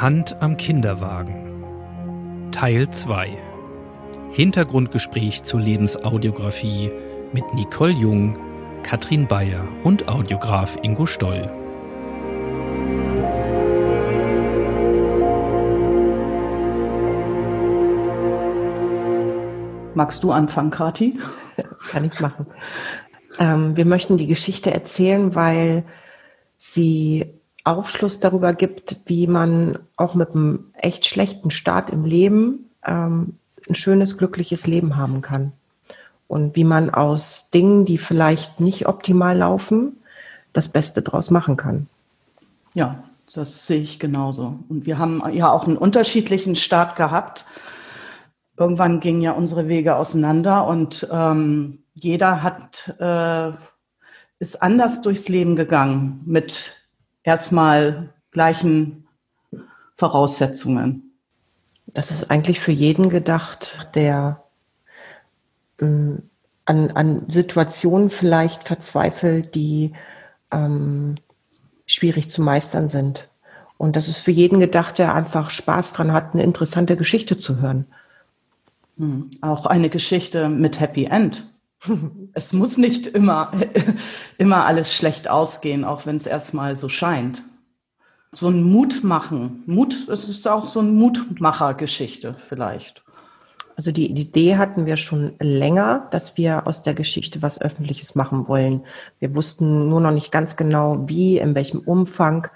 [0.00, 2.48] Hand am Kinderwagen.
[2.52, 3.36] Teil 2.
[4.30, 6.90] Hintergrundgespräch zur Lebensaudiografie
[7.34, 8.38] mit Nicole Jung,
[8.82, 11.46] Katrin Bayer und Audiograf Ingo Stoll.
[19.94, 21.20] Magst du anfangen, Kati?
[21.90, 22.46] Kann ich machen.
[23.38, 25.84] Ähm, wir möchten die Geschichte erzählen, weil
[26.56, 33.38] sie Aufschluss darüber gibt, wie man auch mit einem echt schlechten Start im Leben ähm,
[33.68, 35.52] ein schönes, glückliches Leben haben kann.
[36.26, 39.98] Und wie man aus Dingen, die vielleicht nicht optimal laufen,
[40.52, 41.86] das Beste draus machen kann.
[42.74, 43.02] Ja,
[43.32, 44.58] das sehe ich genauso.
[44.68, 47.46] Und wir haben ja auch einen unterschiedlichen Start gehabt.
[48.56, 53.52] Irgendwann gingen ja unsere Wege auseinander und ähm, jeder hat, äh,
[54.38, 56.79] ist anders durchs Leben gegangen mit
[57.22, 59.06] erstmal gleichen
[59.96, 61.12] Voraussetzungen.
[61.86, 64.42] Das ist eigentlich für jeden gedacht, der
[65.80, 66.22] ähm,
[66.64, 69.92] an, an Situationen vielleicht verzweifelt, die
[70.52, 71.16] ähm,
[71.86, 73.28] schwierig zu meistern sind.
[73.76, 77.60] Und das ist für jeden gedacht, der einfach Spaß dran hat, eine interessante Geschichte zu
[77.60, 77.86] hören.
[78.98, 79.30] Hm.
[79.40, 81.49] Auch eine Geschichte mit Happy End.
[82.34, 83.52] Es muss nicht immer,
[84.38, 87.42] immer alles schlecht ausgehen, auch wenn es erstmal so scheint.
[88.32, 89.62] So ein Mut machen.
[89.66, 93.02] Mut, es ist auch so eine Mutmacher-Geschichte vielleicht.
[93.76, 98.46] Also die Idee hatten wir schon länger, dass wir aus der Geschichte was Öffentliches machen
[98.46, 98.84] wollen.
[99.20, 102.48] Wir wussten nur noch nicht ganz genau, wie, in welchem Umfang.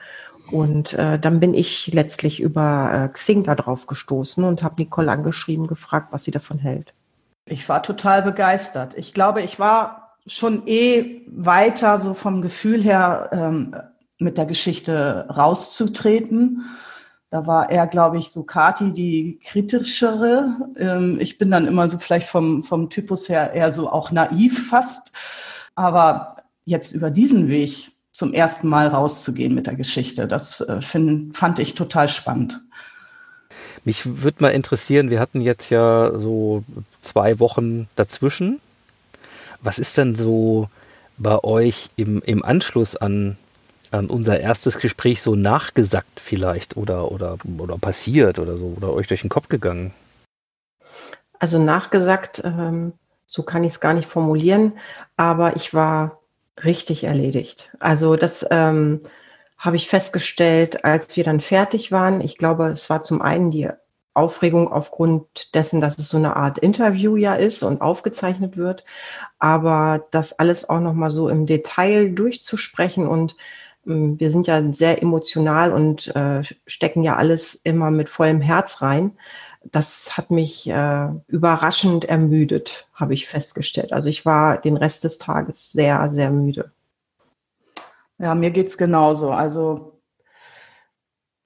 [0.52, 5.10] Und äh, dann bin ich letztlich über äh, Xing da drauf gestoßen und habe Nicole
[5.10, 6.92] angeschrieben, gefragt, was sie davon hält.
[7.46, 8.94] Ich war total begeistert.
[8.96, 13.76] Ich glaube, ich war schon eh weiter so vom Gefühl her ähm,
[14.18, 16.64] mit der Geschichte rauszutreten.
[17.30, 20.56] Da war er, glaube ich, so Kati die kritischere.
[20.78, 24.68] Ähm, ich bin dann immer so vielleicht vom, vom Typus her eher so auch naiv
[24.68, 25.12] fast.
[25.74, 31.36] Aber jetzt über diesen Weg zum ersten Mal rauszugehen mit der Geschichte, das äh, find,
[31.36, 32.60] fand ich total spannend.
[33.84, 36.62] Mich würde mal interessieren, wir hatten jetzt ja so
[37.04, 38.60] zwei Wochen dazwischen.
[39.60, 40.68] Was ist denn so
[41.16, 43.36] bei euch im, im Anschluss an,
[43.90, 49.06] an unser erstes Gespräch so nachgesackt vielleicht oder, oder, oder passiert oder so oder euch
[49.06, 49.92] durch den Kopf gegangen?
[51.38, 52.92] Also nachgesackt, ähm,
[53.26, 54.74] so kann ich es gar nicht formulieren,
[55.16, 56.20] aber ich war
[56.64, 57.70] richtig erledigt.
[57.80, 59.00] Also das ähm,
[59.58, 62.20] habe ich festgestellt, als wir dann fertig waren.
[62.20, 63.68] Ich glaube, es war zum einen die
[64.14, 68.84] Aufregung aufgrund dessen, dass es so eine Art Interview ja ist und aufgezeichnet wird,
[69.38, 73.36] aber das alles auch noch mal so im Detail durchzusprechen und
[73.86, 78.82] ähm, wir sind ja sehr emotional und äh, stecken ja alles immer mit vollem Herz
[78.82, 79.12] rein.
[79.64, 83.92] Das hat mich äh, überraschend ermüdet, habe ich festgestellt.
[83.92, 86.70] Also ich war den Rest des Tages sehr, sehr müde.
[88.18, 89.30] Ja, mir geht's genauso.
[89.30, 89.93] Also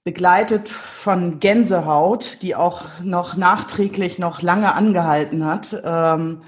[0.08, 5.78] begleitet von Gänsehaut, die auch noch nachträglich noch lange angehalten hat.
[5.84, 6.44] Ähm,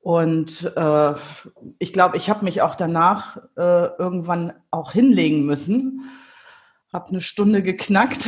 [0.00, 1.14] und äh,
[1.78, 6.10] ich glaube, ich habe mich auch danach äh, irgendwann auch hinlegen müssen.
[6.92, 8.26] Habe eine Stunde geknackt.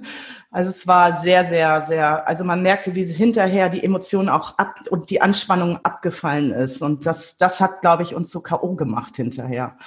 [0.50, 4.80] also es war sehr, sehr, sehr, also man merkte, wie hinterher die Emotionen auch ab
[4.90, 6.82] und die Anspannung abgefallen ist.
[6.82, 8.74] Und das, das hat, glaube ich, uns so K.O.
[8.74, 9.78] gemacht hinterher.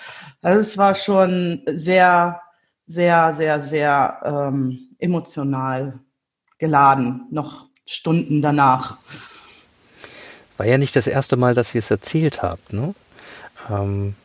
[0.41, 2.40] Also es war schon sehr,
[2.87, 5.99] sehr, sehr, sehr ähm, emotional
[6.57, 8.97] geladen, noch Stunden danach.
[10.57, 12.95] War ja nicht das erste Mal, dass ihr es erzählt habt, ne?
[13.69, 14.15] Ähm,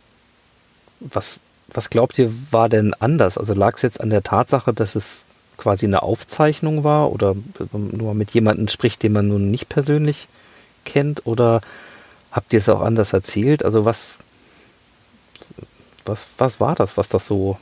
[1.01, 3.37] was, was glaubt ihr, war denn anders?
[3.37, 5.25] Also lag es jetzt an der Tatsache, dass es
[5.57, 7.35] quasi eine Aufzeichnung war oder
[7.73, 10.29] nur mit jemandem spricht, den man nun nicht persönlich
[10.85, 11.27] kennt?
[11.27, 11.61] Oder
[12.31, 13.65] habt ihr es auch anders erzählt?
[13.65, 14.15] Also was,
[16.05, 17.59] was, was war das, was das so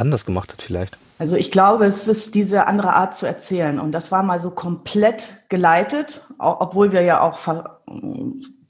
[0.00, 0.98] anders gemacht hat vielleicht?
[1.18, 3.78] Also ich glaube, es ist diese andere Art zu erzählen.
[3.78, 7.38] Und das war mal so komplett geleitet, obwohl wir ja auch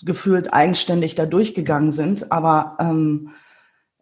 [0.02, 2.32] gefühlt eigenständig da durchgegangen sind.
[2.32, 3.30] Aber ähm,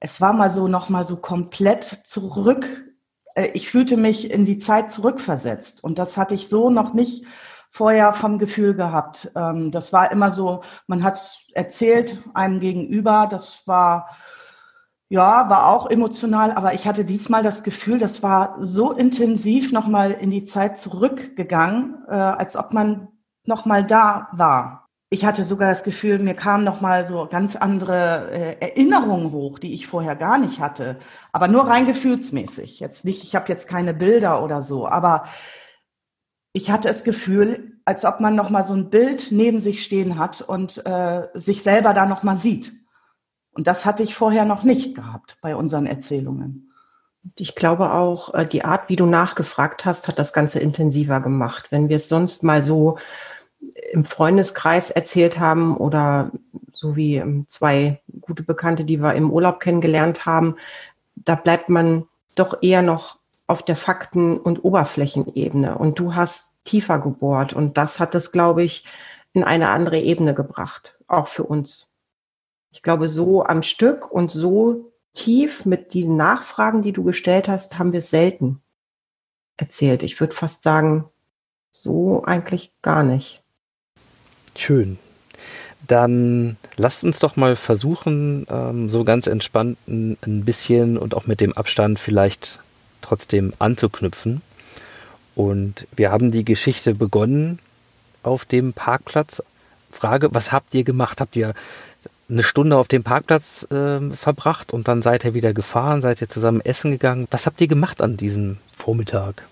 [0.01, 2.67] es war mal so noch mal so komplett zurück.
[3.35, 5.85] Äh, ich fühlte mich in die Zeit zurückversetzt.
[5.85, 7.27] Und das hatte ich so noch nicht
[7.71, 9.31] vorher vom Gefühl gehabt.
[9.37, 13.29] Ähm, das war immer so, man hat es erzählt einem gegenüber.
[13.31, 14.09] Das war
[15.11, 20.13] ja, war auch emotional, aber ich hatte diesmal das Gefühl, das war so intensiv nochmal
[20.13, 23.09] in die Zeit zurückgegangen, äh, als ob man
[23.47, 24.85] nochmal da war.
[25.11, 29.59] ich hatte sogar das Gefühl, mir kamen noch mal so ganz andere äh, Erinnerungen hoch,
[29.59, 30.99] die ich vorher gar nicht hatte,
[31.33, 32.79] aber nur rein gefühlsmäßig.
[32.81, 35.25] Jetzt nicht, ich habe jetzt keine Bilder oder so, aber
[36.53, 40.19] ich hatte das Gefühl, als ob man noch mal so ein Bild neben sich stehen
[40.19, 42.78] hat und äh, sich selber da noch mal sieht.
[43.59, 46.71] Und das hatte ich vorher noch nicht gehabt bei unseren Erzählungen.
[47.35, 51.67] Ich glaube auch, äh, die Art, wie du nachgefragt hast, hat das Ganze intensiver gemacht.
[51.71, 52.99] Wenn wir es sonst mal so
[53.91, 56.31] im Freundeskreis erzählt haben oder
[56.73, 60.55] so wie ähm, zwei gute Bekannte, die wir im Urlaub kennengelernt haben,
[61.17, 62.05] da bleibt man
[62.37, 63.19] doch eher noch
[63.49, 65.77] auf der Fakten- und Oberflächenebene.
[65.77, 68.85] Und du hast tiefer gebohrt und das hat es, glaube ich,
[69.33, 71.88] in eine andere Ebene gebracht, auch für uns.
[72.71, 77.79] Ich glaube, so am Stück und so tief mit diesen Nachfragen, die du gestellt hast,
[77.79, 78.61] haben wir es selten
[79.57, 80.03] erzählt.
[80.03, 81.07] Ich würde fast sagen,
[81.73, 83.43] so eigentlich gar nicht.
[84.57, 84.99] Schön.
[85.87, 91.27] Dann lasst uns doch mal versuchen, ähm, so ganz entspannt ein, ein bisschen und auch
[91.27, 92.61] mit dem Abstand vielleicht
[93.01, 94.43] trotzdem anzuknüpfen.
[95.35, 97.61] Und wir haben die Geschichte begonnen
[98.23, 99.43] auf dem Parkplatz.
[99.91, 101.21] Frage, was habt ihr gemacht?
[101.21, 101.55] Habt ihr
[102.31, 106.29] eine Stunde auf dem Parkplatz äh, verbracht und dann seid ihr wieder gefahren, seid ihr
[106.29, 107.27] zusammen essen gegangen?
[107.31, 109.47] Was habt ihr gemacht an diesem Vormittag?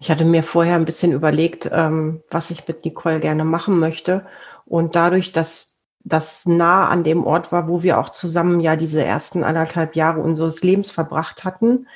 [0.00, 4.26] Ich hatte mir vorher ein bisschen überlegt, ähm, was ich mit Nicole gerne machen möchte.
[4.64, 9.02] Und dadurch, dass das nah an dem Ort war, wo wir auch zusammen ja diese
[9.02, 11.86] ersten anderthalb Jahre unseres Lebens verbracht hatten,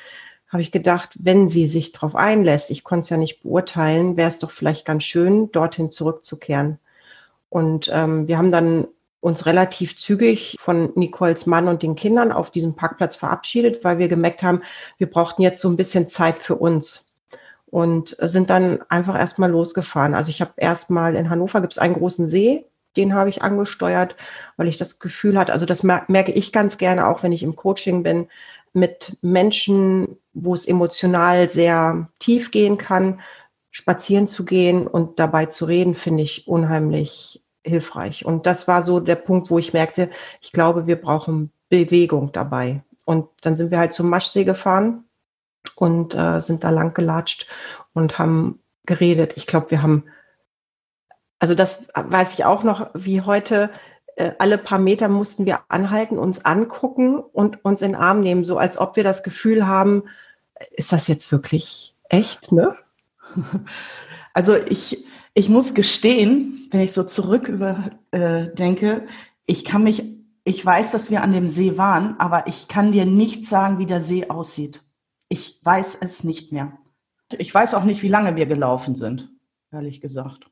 [0.49, 4.29] habe ich gedacht, wenn sie sich darauf einlässt, ich konnte es ja nicht beurteilen, wäre
[4.29, 6.79] es doch vielleicht ganz schön, dorthin zurückzukehren.
[7.49, 8.87] Und ähm, wir haben dann
[9.23, 14.09] uns relativ zügig von Nicoles Mann und den Kindern auf diesem Parkplatz verabschiedet, weil wir
[14.09, 14.63] gemerkt haben,
[14.99, 17.13] wir brauchten jetzt so ein bisschen Zeit für uns
[17.67, 20.15] und sind dann einfach erstmal losgefahren.
[20.15, 22.67] Also ich habe erstmal in Hannover gibt es einen großen See,
[22.97, 24.17] den habe ich angesteuert,
[24.57, 27.55] weil ich das Gefühl hatte, also das merke ich ganz gerne auch, wenn ich im
[27.55, 28.27] Coaching bin,
[28.73, 33.21] mit Menschen, wo es emotional sehr tief gehen kann,
[33.71, 38.25] spazieren zu gehen und dabei zu reden, finde ich unheimlich hilfreich.
[38.25, 40.11] Und das war so der Punkt, wo ich merkte,
[40.41, 42.83] ich glaube, wir brauchen Bewegung dabei.
[43.05, 45.05] Und dann sind wir halt zum Maschsee gefahren
[45.75, 47.49] und äh, sind da lang gelatscht
[47.95, 49.35] und haben geredet.
[49.37, 50.05] Ich glaube, wir haben,
[51.39, 53.71] also das weiß ich auch noch, wie heute,
[54.17, 58.45] äh, alle paar Meter mussten wir anhalten, uns angucken und uns in den Arm nehmen,
[58.45, 60.05] so als ob wir das Gefühl haben,
[60.73, 62.77] ist das jetzt wirklich echt, ne?
[64.35, 65.05] Also ich,
[65.35, 69.07] ich muss gestehen, wenn ich so zurück über äh, denke,
[69.47, 70.05] ich kann mich,
[70.45, 73.87] ich weiß, dass wir an dem See waren, aber ich kann dir nicht sagen, wie
[73.87, 74.85] der See aussieht.
[75.29, 76.73] Ich weiß es nicht mehr.
[77.39, 79.31] Ich weiß auch nicht, wie lange wir gelaufen sind,
[79.71, 80.51] ehrlich gesagt.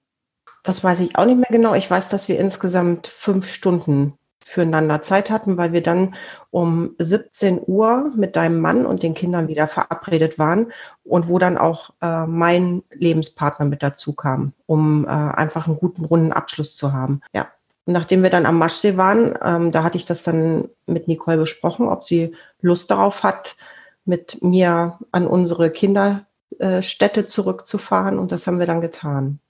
[0.62, 1.74] Das weiß ich auch nicht mehr genau.
[1.74, 6.14] Ich weiß, dass wir insgesamt fünf Stunden füreinander Zeit hatten, weil wir dann
[6.50, 10.72] um 17 Uhr mit deinem Mann und den Kindern wieder verabredet waren
[11.04, 16.04] und wo dann auch äh, mein Lebenspartner mit dazu kam, um äh, einfach einen guten
[16.04, 17.20] runden Abschluss zu haben.
[17.32, 17.48] Ja.
[17.86, 21.38] Und nachdem wir dann am Maschsee waren, ähm, da hatte ich das dann mit Nicole
[21.38, 23.56] besprochen, ob sie Lust darauf hat,
[24.04, 28.18] mit mir an unsere Kinderstätte zurückzufahren.
[28.18, 29.40] Und das haben wir dann getan.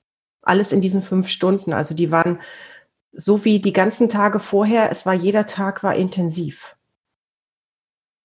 [0.42, 1.72] Alles in diesen fünf Stunden.
[1.72, 2.38] Also die waren
[3.12, 4.90] so wie die ganzen Tage vorher.
[4.90, 6.76] Es war jeder Tag war intensiv.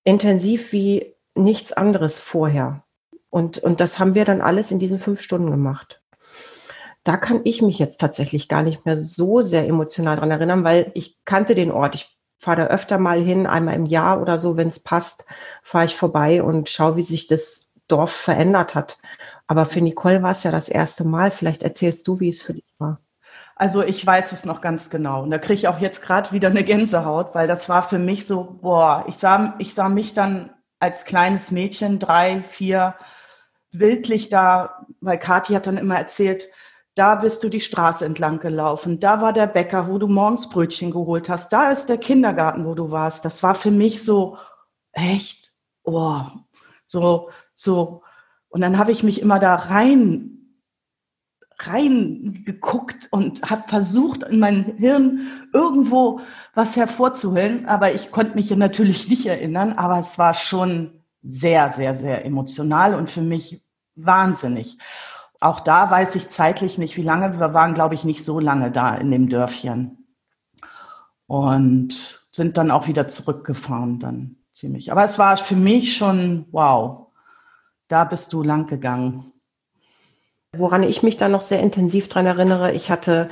[0.04, 2.84] Intensiv wie nichts anderes vorher.
[3.30, 6.01] Und, und das haben wir dann alles in diesen fünf Stunden gemacht.
[7.04, 10.92] Da kann ich mich jetzt tatsächlich gar nicht mehr so sehr emotional dran erinnern, weil
[10.96, 11.96] ich kannte den Ort.
[11.96, 15.25] Ich fahre da öfter mal hin, einmal im Jahr oder so, wenn es passt,
[15.62, 18.98] fahre ich vorbei und schaue, wie sich das Dorf verändert hat.
[19.48, 21.30] Aber für Nicole war es ja das erste Mal.
[21.30, 23.00] Vielleicht erzählst du, wie es für dich war.
[23.56, 25.24] Also ich weiß es noch ganz genau.
[25.24, 28.28] Und da kriege ich auch jetzt gerade wieder eine Gänsehaut, weil das war für mich
[28.28, 32.96] so, boah, ich sah, ich sah mich dann als kleines Mädchen, drei, vier,
[33.72, 36.48] bildlich da, weil Kathi hat dann immer erzählt,
[36.96, 39.00] da bist du die Straße entlang gelaufen.
[39.00, 41.52] Da war der Bäcker, wo du morgens Brötchen geholt hast.
[41.52, 43.26] Da ist der Kindergarten, wo du warst.
[43.26, 44.38] Das war für mich so
[44.94, 45.52] echt,
[45.84, 46.22] oh,
[46.84, 48.02] so, so.
[48.48, 50.35] Und dann habe ich mich immer da rein
[51.60, 56.22] reingeguckt und habe versucht, in mein Hirn irgendwo
[56.54, 57.66] was hervorzuholen.
[57.66, 59.74] Aber ich konnte mich natürlich nicht erinnern.
[59.74, 63.64] Aber es war schon sehr, sehr, sehr emotional und für mich
[63.96, 64.78] wahnsinnig.
[65.40, 67.40] Auch da weiß ich zeitlich nicht, wie lange.
[67.40, 70.06] Wir waren, glaube ich, nicht so lange da in dem Dörfchen.
[71.28, 74.92] Und sind dann auch wieder zurückgefahren dann ziemlich.
[74.92, 77.08] Aber es war für mich schon, wow,
[77.88, 79.32] da bist du lang gegangen.
[80.58, 83.30] Woran ich mich dann noch sehr intensiv dran erinnere, ich hatte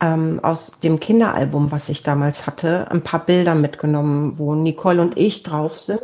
[0.00, 5.16] ähm, aus dem Kinderalbum, was ich damals hatte, ein paar Bilder mitgenommen, wo Nicole und
[5.16, 6.02] ich drauf sind.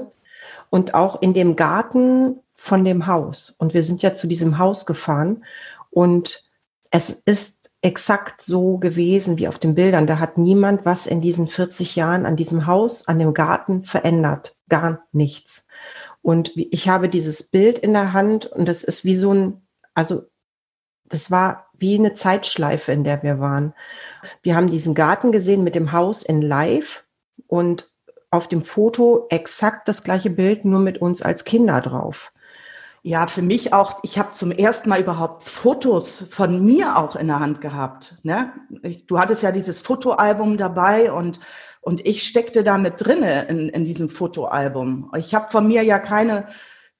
[0.71, 3.51] Und auch in dem Garten von dem Haus.
[3.51, 5.45] Und wir sind ja zu diesem Haus gefahren.
[5.91, 6.45] Und
[6.91, 10.07] es ist exakt so gewesen wie auf den Bildern.
[10.07, 14.57] Da hat niemand was in diesen 40 Jahren an diesem Haus, an dem Garten verändert.
[14.69, 15.67] Gar nichts.
[16.23, 19.63] Und ich habe dieses Bild in der Hand und das ist wie so ein,
[19.95, 20.23] also
[21.09, 23.75] das war wie eine Zeitschleife, in der wir waren.
[24.43, 27.05] Wir haben diesen Garten gesehen mit dem Haus in Live
[27.47, 27.91] und
[28.31, 32.33] auf dem Foto exakt das gleiche Bild, nur mit uns als Kinder drauf.
[33.03, 37.29] Ja, für mich auch, ich habe zum ersten Mal überhaupt Fotos von mir auch in
[37.29, 38.17] der Hand gehabt.
[38.23, 38.53] Ne?
[39.07, 41.39] Du hattest ja dieses Fotoalbum dabei und,
[41.81, 45.11] und ich steckte da mit drinne in, in diesem Fotoalbum.
[45.17, 46.49] Ich habe von mir ja keine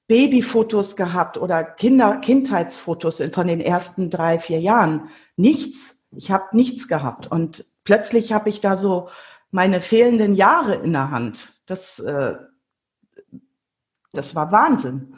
[0.09, 5.09] Babyfotos gehabt oder Kinder, Kindheitsfotos von den ersten drei, vier Jahren.
[5.37, 6.07] Nichts.
[6.11, 7.27] Ich habe nichts gehabt.
[7.27, 9.09] Und plötzlich habe ich da so
[9.51, 11.61] meine fehlenden Jahre in der Hand.
[11.67, 12.33] Das, äh,
[14.11, 15.13] das war Wahnsinn.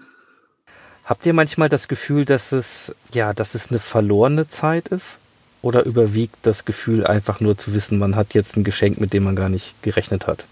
[1.05, 5.19] Habt ihr manchmal das Gefühl, dass es, ja, dass es eine verlorene Zeit ist?
[5.62, 9.24] Oder überwiegt das Gefühl, einfach nur zu wissen, man hat jetzt ein Geschenk, mit dem
[9.24, 10.43] man gar nicht gerechnet hat?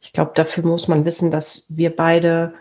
[0.00, 2.54] Ich glaube, dafür muss man wissen, dass wir beide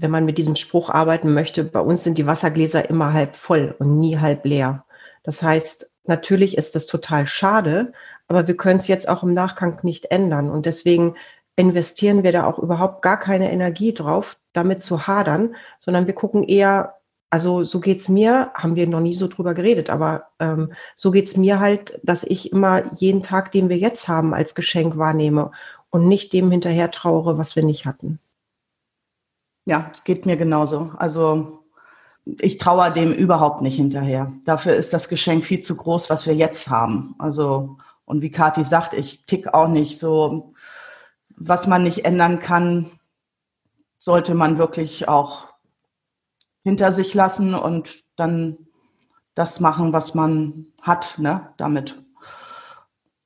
[0.00, 3.74] wenn man mit diesem Spruch arbeiten möchte, bei uns sind die Wassergläser immer halb voll
[3.78, 4.84] und nie halb leer.
[5.22, 7.92] Das heißt, natürlich ist das total schade,
[8.26, 10.50] aber wir können es jetzt auch im Nachgang nicht ändern.
[10.50, 11.16] Und deswegen
[11.56, 16.44] investieren wir da auch überhaupt gar keine Energie drauf, damit zu hadern, sondern wir gucken
[16.44, 16.94] eher,
[17.28, 21.36] also so geht's mir, haben wir noch nie so drüber geredet, aber ähm, so geht's
[21.36, 25.50] mir halt, dass ich immer jeden Tag, den wir jetzt haben, als Geschenk wahrnehme
[25.90, 28.18] und nicht dem hinterher trauere, was wir nicht hatten.
[29.64, 30.92] Ja, es geht mir genauso.
[30.96, 31.64] Also
[32.24, 34.32] ich traue dem überhaupt nicht hinterher.
[34.44, 37.14] Dafür ist das Geschenk viel zu groß, was wir jetzt haben.
[37.18, 40.54] Also, und wie Kathi sagt, ich tick auch nicht so,
[41.36, 42.90] was man nicht ändern kann,
[43.98, 45.48] sollte man wirklich auch
[46.62, 48.58] hinter sich lassen und dann
[49.34, 52.02] das machen, was man hat, ne, damit.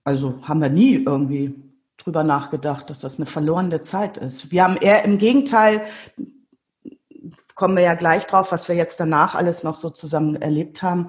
[0.05, 1.55] Also haben wir nie irgendwie
[2.05, 4.53] drüber nachgedacht, dass das eine verlorene Zeit ist.
[4.53, 5.87] Wir haben eher im Gegenteil,
[7.55, 11.09] kommen wir ja gleich drauf, was wir jetzt danach alles noch so zusammen erlebt haben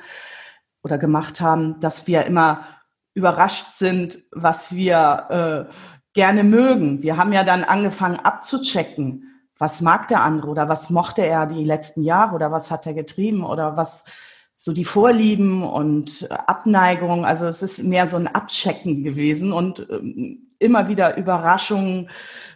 [0.84, 2.66] oder gemacht haben, dass wir immer
[3.14, 5.74] überrascht sind, was wir äh,
[6.14, 7.02] gerne mögen.
[7.04, 9.24] Wir haben ja dann angefangen abzuchecken,
[9.58, 12.94] was mag der andere oder was mochte er die letzten Jahre oder was hat er
[12.94, 14.06] getrieben oder was
[14.54, 17.26] so die Vorlieben und Abneigung.
[17.26, 22.10] Also es ist mehr so ein Abchecken gewesen und ähm, immer wieder Überraschungen,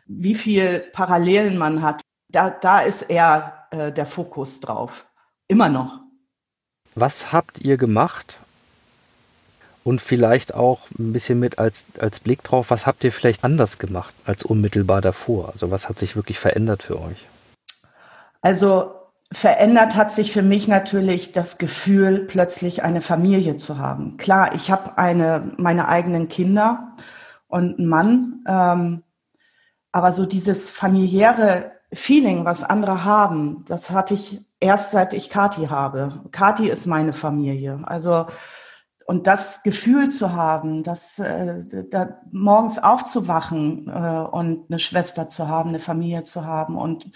[0.05, 2.01] wie viel Parallelen man hat.
[2.29, 5.05] Da, da ist eher äh, der Fokus drauf.
[5.47, 5.99] Immer noch.
[6.95, 8.39] Was habt ihr gemacht?
[9.83, 13.79] Und vielleicht auch ein bisschen mit als, als Blick drauf, was habt ihr vielleicht anders
[13.79, 15.49] gemacht als unmittelbar davor?
[15.49, 17.25] Also was hat sich wirklich verändert für euch?
[18.41, 18.93] Also
[19.31, 24.17] verändert hat sich für mich natürlich das Gefühl, plötzlich eine Familie zu haben.
[24.17, 26.95] Klar, ich habe eine, meine eigenen Kinder
[27.49, 28.45] und einen Mann.
[28.47, 29.03] Ähm,
[29.91, 35.65] aber so dieses familiäre Feeling, was andere haben, das hatte ich erst seit ich Kati
[35.65, 36.23] habe.
[36.31, 37.81] Kati ist meine Familie.
[37.83, 38.27] Also
[39.09, 45.47] und das Gefühl zu haben, dass äh, da morgens aufzuwachen äh, und eine Schwester zu
[45.47, 47.09] haben, eine Familie zu haben und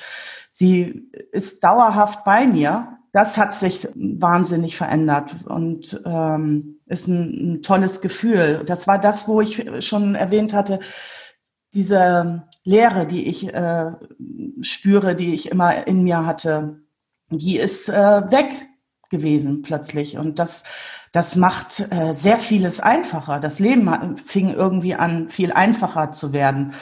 [0.49, 7.61] sie ist dauerhaft bei mir, das hat sich wahnsinnig verändert und ähm, ist ein, ein
[7.61, 8.63] tolles Gefühl.
[8.65, 10.79] Das war das, wo ich schon erwähnt hatte,
[11.75, 13.91] diese Leere, die ich äh,
[14.61, 16.81] spüre, die ich immer in mir hatte,
[17.29, 18.49] die ist äh, weg
[19.11, 20.17] gewesen plötzlich.
[20.17, 20.63] Und das,
[21.11, 23.39] das macht äh, sehr vieles einfacher.
[23.39, 26.73] Das Leben fing irgendwie an, viel einfacher zu werden.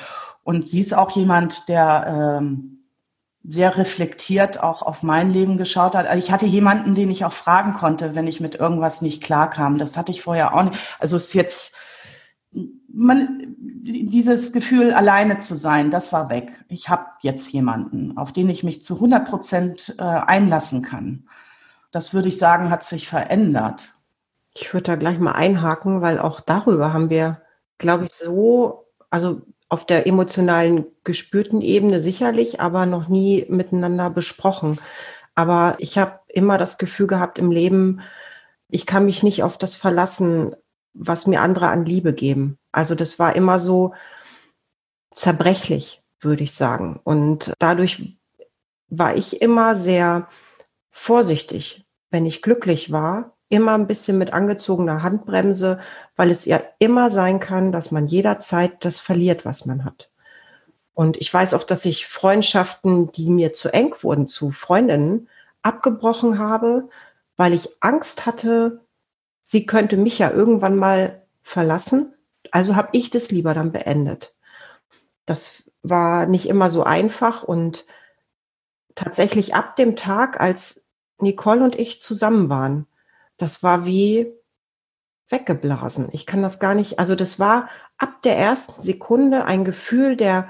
[0.44, 2.81] Und sie ist auch jemand, der ähm,
[3.44, 6.06] sehr reflektiert auch auf mein Leben geschaut hat.
[6.06, 9.80] Also ich hatte jemanden, den ich auch fragen konnte, wenn ich mit irgendwas nicht klarkam.
[9.80, 10.80] Das hatte ich vorher auch nicht.
[11.00, 11.76] Also es ist jetzt,
[12.88, 16.64] man, dieses Gefühl, alleine zu sein, das war weg.
[16.68, 21.28] Ich habe jetzt jemanden, auf den ich mich zu 100 Prozent äh, einlassen kann.
[21.92, 23.96] Das würde ich sagen, hat sich verändert.
[24.54, 27.42] Ich würde da gleich mal einhaken, weil auch darüber haben wir,
[27.80, 29.42] glaube ich, so, also
[29.72, 34.82] auf der emotionalen, gespürten Ebene sicherlich, aber noch nie miteinander besprochen.
[35.34, 38.02] Aber ich habe immer das Gefühl gehabt im Leben,
[38.68, 40.58] ich kann mich nicht auf das verlassen,
[40.94, 42.58] was mir andere an Liebe geben.
[42.74, 43.94] Also das war immer so
[45.16, 47.00] zerbrechlich, würde ich sagen.
[47.06, 48.18] Und dadurch
[48.90, 50.28] war ich immer sehr
[50.90, 55.80] vorsichtig, wenn ich glücklich war, immer ein bisschen mit angezogener Handbremse,
[56.16, 60.10] weil es ja immer sein kann, dass man jederzeit das verliert, was man hat.
[60.94, 65.28] Und ich weiß auch, dass ich Freundschaften, die mir zu eng wurden, zu Freundinnen,
[65.62, 66.90] abgebrochen habe,
[67.38, 68.82] weil ich Angst hatte,
[69.44, 72.14] sie könnte mich ja irgendwann mal verlassen.
[72.52, 74.34] Also habe ich das lieber dann beendet.
[75.26, 77.86] Das war nicht immer so einfach und
[78.96, 80.88] tatsächlich ab dem Tag, als
[81.20, 82.88] Nicole und ich zusammen waren,
[83.42, 84.32] das war wie
[85.30, 86.10] weggeblasen.
[86.12, 90.50] Ich kann das gar nicht, also das war ab der ersten Sekunde ein Gefühl der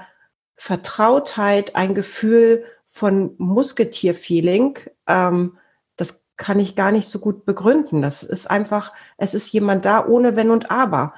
[0.56, 4.78] Vertrautheit, ein Gefühl von Musketier-Feeling.
[5.06, 5.56] Ähm,
[5.96, 8.02] das kann ich gar nicht so gut begründen.
[8.02, 11.14] Das ist einfach, es ist jemand da ohne Wenn und Aber.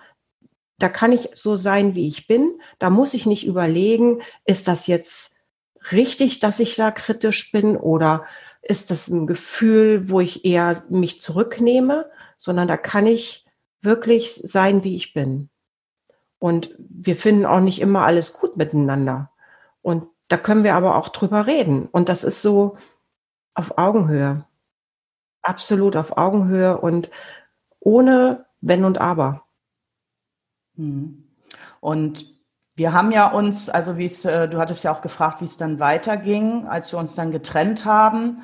[0.78, 2.60] Da kann ich so sein, wie ich bin.
[2.78, 5.34] Da muss ich nicht überlegen, ist das jetzt
[5.90, 8.26] richtig, dass ich da kritisch bin oder
[8.66, 13.46] ist das ein Gefühl, wo ich eher mich zurücknehme, sondern da kann ich
[13.82, 15.50] wirklich sein, wie ich bin.
[16.38, 19.30] Und wir finden auch nicht immer alles gut miteinander.
[19.82, 21.86] Und da können wir aber auch drüber reden.
[21.86, 22.76] Und das ist so
[23.54, 24.44] auf Augenhöhe.
[25.42, 27.10] Absolut auf Augenhöhe und
[27.80, 29.44] ohne Wenn und Aber.
[30.76, 31.28] Hm.
[31.80, 32.33] Und
[32.76, 35.56] wir haben ja uns, also wie es, äh, du hattest ja auch gefragt, wie es
[35.56, 38.42] dann weiterging, als wir uns dann getrennt haben.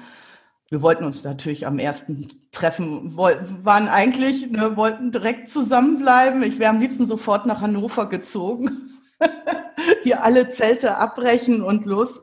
[0.69, 6.45] Wir wollten uns natürlich am ersten Treffen, waren eigentlich, ne, wollten direkt zusammenbleiben.
[6.45, 9.01] Ich wäre am liebsten sofort nach Hannover gezogen.
[10.05, 12.23] Hier alle Zelte abbrechen und los.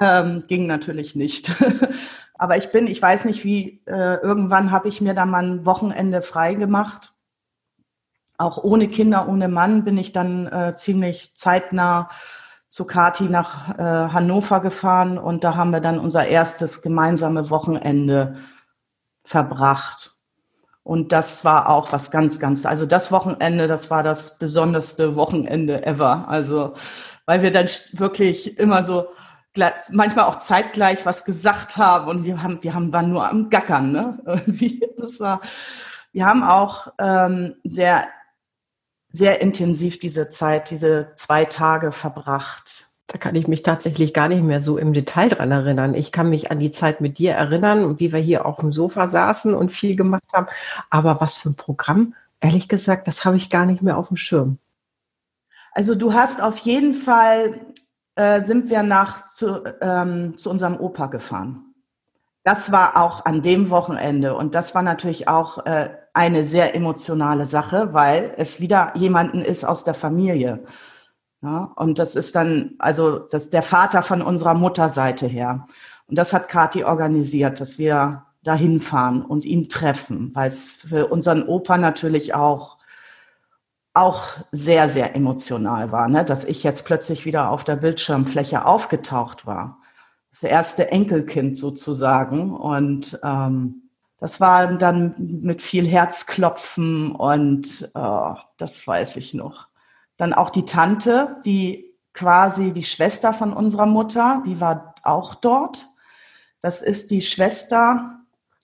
[0.00, 1.52] Ähm, ging natürlich nicht.
[2.34, 5.64] Aber ich bin, ich weiß nicht wie, äh, irgendwann habe ich mir dann mal ein
[5.64, 7.12] Wochenende frei gemacht
[8.38, 12.08] auch ohne Kinder, ohne Mann bin ich dann äh, ziemlich zeitnah
[12.68, 18.36] zu Kati nach äh, Hannover gefahren und da haben wir dann unser erstes gemeinsame Wochenende
[19.24, 20.12] verbracht.
[20.82, 25.84] Und das war auch was ganz, ganz, also das Wochenende, das war das besonderste Wochenende
[25.84, 26.26] ever.
[26.28, 26.76] Also,
[27.26, 29.08] weil wir dann wirklich immer so,
[29.90, 33.92] manchmal auch zeitgleich was gesagt haben und wir haben, wir haben, waren nur am Gackern,
[33.92, 34.18] ne?
[34.26, 35.40] Irgendwie, das war,
[36.12, 38.06] wir haben auch ähm, sehr
[39.10, 42.88] sehr intensiv diese Zeit, diese zwei Tage verbracht.
[43.06, 45.94] Da kann ich mich tatsächlich gar nicht mehr so im Detail dran erinnern.
[45.94, 48.72] Ich kann mich an die Zeit mit dir erinnern und wie wir hier auf dem
[48.72, 50.46] Sofa saßen und viel gemacht haben.
[50.90, 54.18] Aber was für ein Programm, ehrlich gesagt, das habe ich gar nicht mehr auf dem
[54.18, 54.58] Schirm.
[55.72, 57.60] Also du hast auf jeden Fall,
[58.14, 61.64] äh, sind wir nach zu, ähm, zu unserem Opa gefahren.
[62.44, 67.46] Das war auch an dem Wochenende und das war natürlich auch äh, eine sehr emotionale
[67.46, 70.64] Sache, weil es wieder jemanden ist aus der Familie.
[71.42, 75.68] Ja, und das ist dann, also das der Vater von unserer Mutterseite her.
[76.08, 81.06] Und das hat Kathi organisiert, dass wir dahin fahren und ihn treffen, weil es für
[81.06, 82.78] unseren Opa natürlich auch
[83.94, 86.24] auch sehr, sehr emotional war, ne?
[86.24, 89.78] dass ich jetzt plötzlich wieder auf der Bildschirmfläche aufgetaucht war
[90.30, 92.54] das erste Enkelkind sozusagen.
[92.54, 93.87] Und ähm,
[94.20, 99.68] das war dann mit viel Herzklopfen und äh, das weiß ich noch.
[100.16, 105.86] Dann auch die Tante, die quasi die Schwester von unserer Mutter, die war auch dort.
[106.60, 108.18] Das ist die Schwester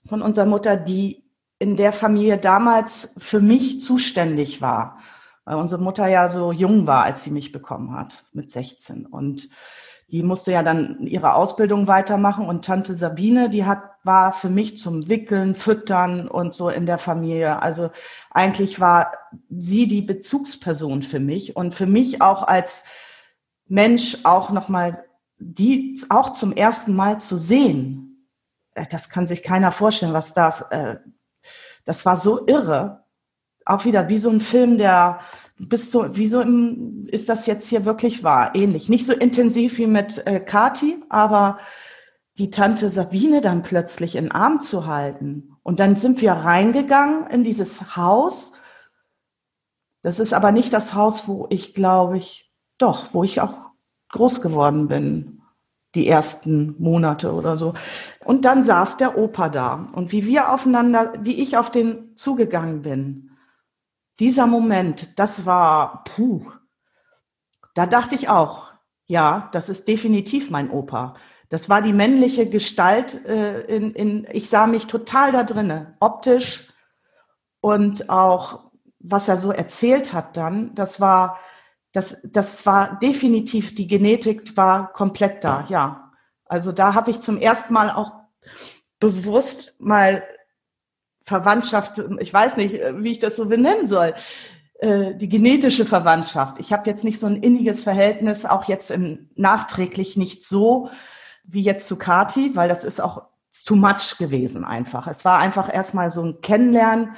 [0.08, 1.22] von unserer Mutter, die
[1.60, 4.98] in der Familie damals für mich zuständig war,
[5.44, 9.06] weil unsere Mutter ja so jung war, als sie mich bekommen hat, mit 16.
[9.06, 9.48] Und
[10.08, 14.76] die musste ja dann ihre Ausbildung weitermachen und Tante Sabine, die hat, war für mich
[14.76, 17.62] zum Wickeln, Füttern und so in der Familie.
[17.62, 17.90] Also
[18.30, 19.12] eigentlich war
[19.50, 22.84] sie die Bezugsperson für mich und für mich auch als
[23.66, 25.04] Mensch auch nochmal
[25.38, 28.28] die auch zum ersten Mal zu sehen.
[28.74, 30.96] Äh, das kann sich keiner vorstellen, was das, äh,
[31.84, 33.04] das war so irre.
[33.66, 35.20] Auch wieder wie so ein Film, der,
[35.68, 36.40] bist so, wieso
[37.06, 38.54] ist das jetzt hier wirklich wahr?
[38.54, 38.88] Ähnlich.
[38.88, 41.58] Nicht so intensiv wie mit äh, Kati, aber
[42.38, 45.56] die Tante Sabine dann plötzlich in den Arm zu halten.
[45.62, 48.54] Und dann sind wir reingegangen in dieses Haus.
[50.02, 53.70] Das ist aber nicht das Haus, wo ich, glaube ich, doch, wo ich auch
[54.10, 55.42] groß geworden bin,
[55.94, 57.74] die ersten Monate oder so.
[58.24, 59.86] Und dann saß der Opa da.
[59.92, 63.30] Und wie wir aufeinander, wie ich auf den zugegangen bin,
[64.20, 66.50] dieser Moment, das war, puh,
[67.74, 68.72] da dachte ich auch,
[69.06, 71.14] ja, das ist definitiv mein Opa.
[71.48, 73.24] Das war die männliche Gestalt.
[73.26, 76.72] Äh, in, in, ich sah mich total da drinne, optisch
[77.60, 80.74] und auch, was er so erzählt hat dann.
[80.74, 81.38] Das war,
[81.92, 85.66] das, das war definitiv die Genetik war komplett da.
[85.68, 86.12] Ja,
[86.46, 88.12] also da habe ich zum ersten Mal auch
[88.98, 90.24] bewusst mal
[91.24, 94.14] Verwandtschaft, ich weiß nicht, wie ich das so benennen soll,
[94.78, 96.56] äh, die genetische Verwandtschaft.
[96.58, 100.90] Ich habe jetzt nicht so ein inniges Verhältnis, auch jetzt im, nachträglich nicht so
[101.44, 103.22] wie jetzt zu Kati, weil das ist auch
[103.64, 105.06] too much gewesen einfach.
[105.06, 107.16] Es war einfach erstmal so ein Kennenlernen.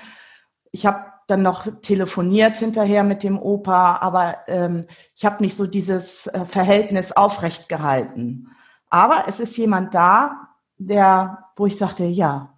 [0.70, 5.66] Ich habe dann noch telefoniert hinterher mit dem Opa, aber ähm, ich habe nicht so
[5.66, 8.48] dieses äh, Verhältnis aufrecht gehalten.
[8.90, 12.55] Aber es ist jemand da, der, wo ich sagte, ja,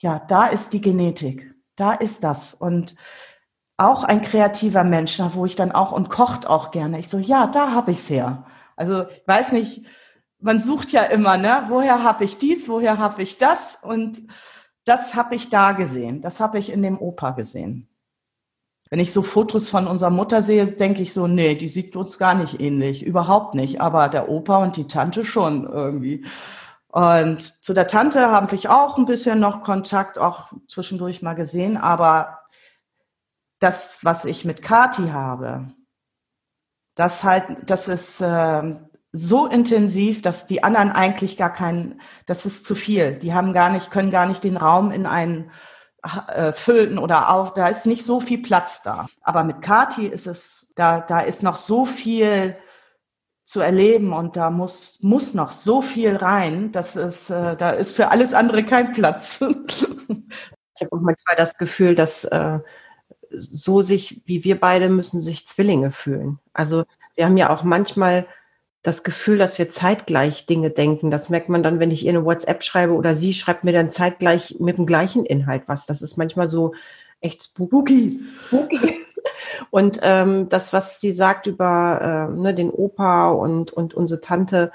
[0.00, 2.54] ja, da ist die Genetik, da ist das.
[2.54, 2.96] Und
[3.76, 6.98] auch ein kreativer Mensch, wo ich dann auch und kocht auch gerne.
[6.98, 8.46] Ich so, ja, da habe ich's her.
[8.76, 9.86] Also ich weiß nicht,
[10.38, 11.64] man sucht ja immer, ne?
[11.68, 13.78] Woher habe ich dies, woher habe ich das?
[13.82, 14.22] Und
[14.84, 16.22] das habe ich da gesehen.
[16.22, 17.88] Das habe ich in dem Opa gesehen.
[18.90, 22.18] Wenn ich so Fotos von unserer Mutter sehe, denke ich so, nee, die sieht uns
[22.18, 23.80] gar nicht ähnlich, überhaupt nicht.
[23.80, 26.24] Aber der Opa und die Tante schon irgendwie.
[26.92, 31.76] Und zu der Tante habe ich auch ein bisschen noch Kontakt, auch zwischendurch mal gesehen.
[31.76, 32.40] Aber
[33.60, 35.72] das, was ich mit Kati habe,
[36.96, 38.74] das halt, das ist äh,
[39.12, 43.14] so intensiv, dass die anderen eigentlich gar keinen, das ist zu viel.
[43.18, 45.52] Die haben gar nicht, können gar nicht den Raum in einen
[46.28, 49.06] äh, füllen oder auch, da ist nicht so viel Platz da.
[49.20, 52.56] Aber mit Kati ist es, da, da ist noch so viel
[53.50, 57.96] zu erleben und da muss, muss noch so viel rein, dass es, äh, da ist
[57.96, 59.40] für alles andere kein Platz.
[60.76, 62.60] ich habe auch manchmal das Gefühl, dass äh,
[63.32, 66.38] so sich, wie wir beide, müssen sich Zwillinge fühlen.
[66.52, 66.84] Also
[67.16, 68.28] wir haben ja auch manchmal
[68.82, 71.10] das Gefühl, dass wir zeitgleich Dinge denken.
[71.10, 73.90] Das merkt man dann, wenn ich ihr eine WhatsApp schreibe oder sie schreibt mir dann
[73.90, 75.86] zeitgleich mit dem gleichen Inhalt was.
[75.86, 76.72] Das ist manchmal so
[77.20, 78.20] echt spooky.
[78.46, 79.00] spooky.
[79.70, 84.72] Und ähm, das, was sie sagt über äh, ne, den Opa und, und unsere Tante,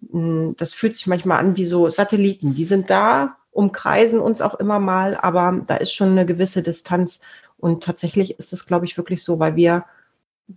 [0.00, 2.54] mh, hm, das fühlt sich manchmal an wie so Satelliten.
[2.54, 7.20] Die sind da, umkreisen uns auch immer mal, aber da ist schon eine gewisse Distanz.
[7.56, 9.84] Und tatsächlich ist es, glaube ich, wirklich so, weil wir,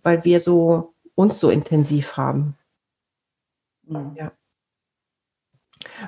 [0.03, 2.55] weil wir so uns so intensiv haben.
[3.87, 4.11] Mhm.
[4.15, 4.31] Ja.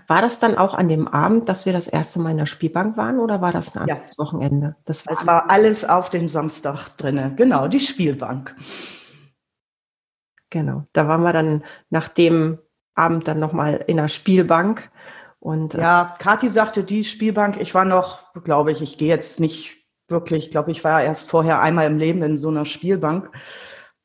[0.08, 2.98] War das dann auch an dem Abend, dass wir das erste Mal in der Spielbank
[2.98, 3.96] waren oder war das ein ja.
[3.96, 4.76] anderes Wochenende?
[4.86, 7.34] Das war es war alles auf dem Samstag drinne.
[7.36, 8.56] Genau, die Spielbank.
[10.50, 12.58] Genau, da waren wir dann nach dem
[12.96, 14.92] Abend dann nochmal in der Spielbank.
[15.40, 19.40] Und, äh, ja, Kathi sagte, die Spielbank, ich war noch, glaube ich, ich gehe jetzt
[19.40, 19.78] nicht
[20.10, 23.30] wirklich, glaube ich, war erst vorher einmal im Leben in so einer Spielbank.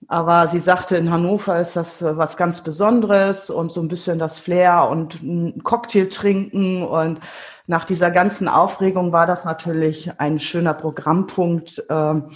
[0.09, 4.19] Aber sie sagte, in Hannover ist das äh, was ganz Besonderes und so ein bisschen
[4.19, 6.83] das Flair und ein Cocktail trinken.
[6.83, 7.21] Und
[7.67, 11.85] nach dieser ganzen Aufregung war das natürlich ein schöner Programmpunkt.
[11.89, 12.31] Ähm,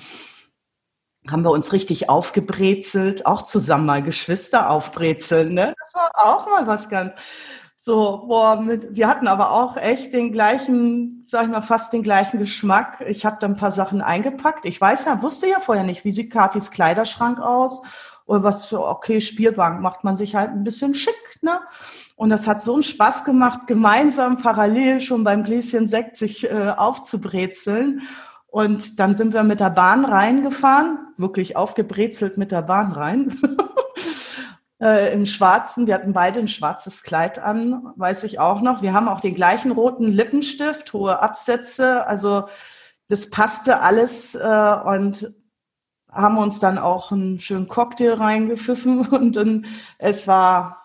[1.31, 5.53] haben wir uns richtig aufgebrezelt, auch zusammen mal Geschwister aufbrezeln.
[5.53, 5.75] Ne?
[5.79, 7.15] Das war auch mal was ganz
[7.79, 12.03] so, boah, mit, wir hatten aber auch echt den gleichen, sag ich mal, fast den
[12.03, 13.05] gleichen Geschmack.
[13.07, 14.65] Ich habe da ein paar Sachen eingepackt.
[14.65, 17.83] Ich weiß ja, wusste ja vorher nicht, wie sieht Katis Kleiderschrank aus
[18.27, 21.61] oder was für, okay, Spielbank macht man sich halt ein bisschen schick, ne?
[22.17, 26.75] Und das hat so einen Spaß gemacht, gemeinsam parallel schon beim Gläschen Sekt sich äh,
[26.77, 28.03] aufzubrezeln.
[28.49, 33.37] Und dann sind wir mit der Bahn reingefahren, wirklich aufgebrezelt mit der Bahn rein.
[34.81, 35.87] äh, im Schwarzen.
[35.87, 38.83] Wir hatten beide ein schwarzes Kleid an, weiß ich auch noch.
[38.83, 42.07] Wir haben auch den gleichen roten Lippenstift, hohe Absätze.
[42.07, 42.49] Also
[43.09, 45.35] das passte alles äh, und
[46.11, 49.67] haben uns dann auch einen schönen Cocktail reingepfiffen und dann
[49.99, 50.79] es war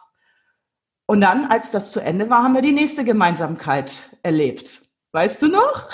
[1.05, 4.81] und dann, als das zu Ende war, haben wir die nächste Gemeinsamkeit erlebt.
[5.11, 5.89] Weißt du noch?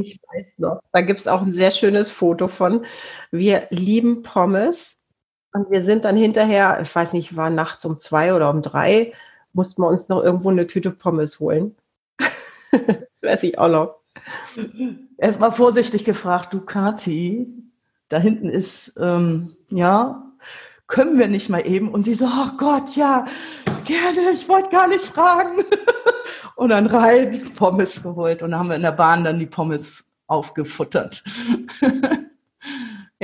[0.00, 0.80] ich weiß noch.
[0.92, 2.84] Da gibt es auch ein sehr schönes Foto von.
[3.30, 5.03] Wir lieben Pommes
[5.54, 9.12] und wir sind dann hinterher, ich weiß nicht, war nachts um zwei oder um drei,
[9.52, 11.76] mussten wir uns noch irgendwo eine Tüte Pommes holen.
[12.72, 14.00] das weiß ich auch noch.
[15.16, 17.46] Erstmal vorsichtig gefragt, du Kati,
[18.08, 20.24] da hinten ist, ähm, ja,
[20.88, 21.88] können wir nicht mal eben?
[21.88, 23.24] Und sie so, oh Gott, ja,
[23.84, 25.62] gerne, ich wollte gar nicht fragen.
[26.56, 30.12] und dann rein Pommes geholt und dann haben wir in der Bahn dann die Pommes
[30.26, 31.22] aufgefuttert.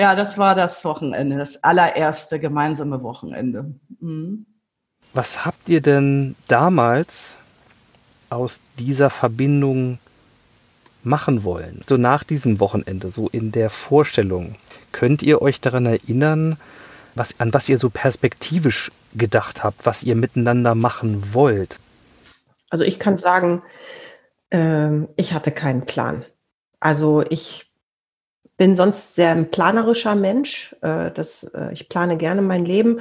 [0.00, 3.74] Ja, das war das Wochenende, das allererste gemeinsame Wochenende.
[4.00, 4.46] Mhm.
[5.12, 7.36] Was habt ihr denn damals
[8.30, 9.98] aus dieser Verbindung
[11.02, 11.82] machen wollen?
[11.86, 14.54] So nach diesem Wochenende, so in der Vorstellung.
[14.92, 16.56] Könnt ihr euch daran erinnern,
[17.14, 21.78] was, an was ihr so perspektivisch gedacht habt, was ihr miteinander machen wollt?
[22.70, 23.62] Also ich kann sagen,
[24.48, 26.24] äh, ich hatte keinen Plan.
[26.78, 27.69] Also ich
[28.60, 30.76] bin sonst sehr ein planerischer Mensch.
[30.82, 33.00] Äh, das, äh, ich plane gerne mein Leben.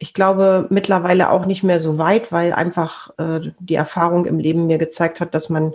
[0.00, 4.66] Ich glaube mittlerweile auch nicht mehr so weit, weil einfach äh, die Erfahrung im Leben
[4.66, 5.72] mir gezeigt hat, dass man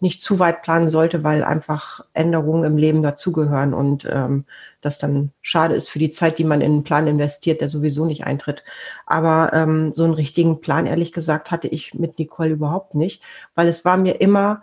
[0.00, 4.46] nicht zu weit planen sollte, weil einfach Änderungen im Leben dazugehören und ähm,
[4.80, 8.06] das dann schade ist für die Zeit, die man in einen Plan investiert, der sowieso
[8.06, 8.64] nicht eintritt.
[9.04, 13.22] Aber ähm, so einen richtigen Plan, ehrlich gesagt, hatte ich mit Nicole überhaupt nicht,
[13.54, 14.62] weil es war mir immer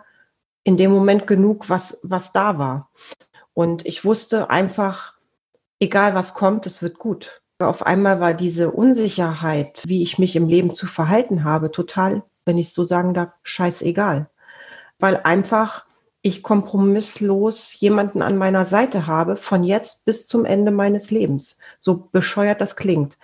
[0.64, 2.90] in dem Moment genug, was, was da war.
[3.54, 5.14] Und ich wusste einfach,
[5.78, 7.42] egal was kommt, es wird gut.
[7.58, 12.58] Auf einmal war diese Unsicherheit, wie ich mich im Leben zu verhalten habe, total, wenn
[12.58, 14.30] ich so sagen darf, scheißegal
[15.00, 15.86] weil einfach
[16.22, 21.58] ich kompromisslos jemanden an meiner Seite habe, von jetzt bis zum Ende meines Lebens.
[21.78, 23.18] So bescheuert das klingt.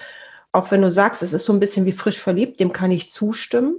[0.51, 3.11] Auch wenn du sagst, es ist so ein bisschen wie frisch verliebt, dem kann ich
[3.11, 3.77] zustimmen,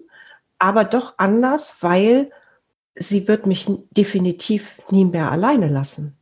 [0.59, 2.31] aber doch anders, weil
[2.93, 6.16] sie wird mich definitiv nie mehr alleine lassen.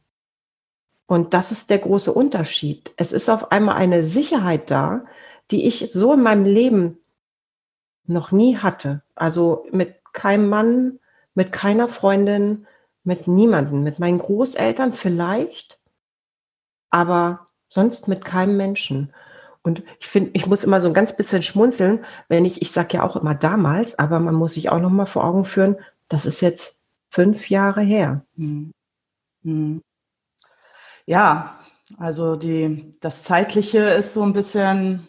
[1.07, 2.93] Und das ist der große Unterschied.
[2.97, 5.05] Es ist auf einmal eine Sicherheit da,
[5.51, 6.97] die ich so in meinem Leben
[8.07, 9.03] noch nie hatte.
[9.13, 10.99] Also mit keinem Mann,
[11.35, 12.65] mit keiner Freundin,
[13.03, 15.79] mit niemanden, mit meinen Großeltern vielleicht,
[16.89, 19.13] aber sonst mit keinem Menschen.
[19.61, 22.97] Und ich finde, ich muss immer so ein ganz bisschen schmunzeln, wenn ich, ich sage
[22.97, 26.25] ja auch immer damals, aber man muss sich auch noch mal vor Augen führen, das
[26.25, 28.25] ist jetzt fünf Jahre her.
[28.35, 28.71] Mhm.
[29.43, 29.81] Mhm.
[31.05, 31.59] Ja,
[31.97, 35.07] also die, das Zeitliche ist so ein bisschen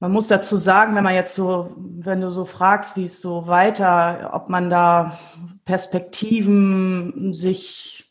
[0.00, 3.46] man muss dazu sagen, wenn man jetzt so, wenn du so fragst, wie es so
[3.46, 5.18] weiter, ob man da
[5.66, 8.10] Perspektiven sich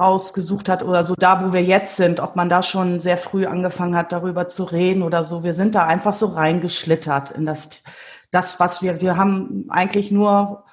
[0.00, 3.46] rausgesucht hat oder so da, wo wir jetzt sind, ob man da schon sehr früh
[3.46, 5.42] angefangen hat, darüber zu reden oder so.
[5.42, 7.82] Wir sind da einfach so reingeschlittert in das,
[8.30, 10.64] das, was wir, wir haben eigentlich nur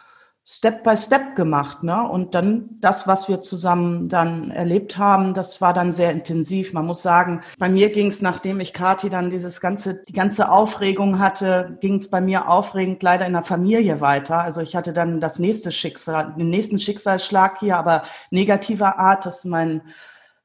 [0.48, 2.08] Step by Step gemacht, ne?
[2.08, 6.72] Und dann das, was wir zusammen dann erlebt haben, das war dann sehr intensiv.
[6.72, 10.52] Man muss sagen, bei mir ging es, nachdem ich Kathi dann dieses ganze, die ganze
[10.52, 14.38] Aufregung hatte, ging es bei mir aufregend leider in der Familie weiter.
[14.38, 19.46] Also ich hatte dann das nächste Schicksal, den nächsten Schicksalsschlag hier, aber negativer Art, dass
[19.46, 19.82] mein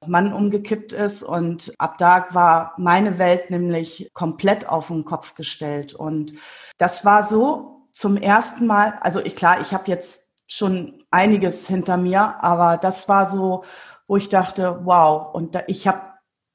[0.06, 5.92] Mann umgekippt ist und ab da war meine Welt nämlich komplett auf den Kopf gestellt
[5.92, 6.32] und
[6.78, 11.96] das war so zum ersten Mal, also ich klar, ich habe jetzt schon einiges hinter
[11.96, 13.64] mir, aber das war so,
[14.06, 16.00] wo ich dachte, wow, und da, ich habe,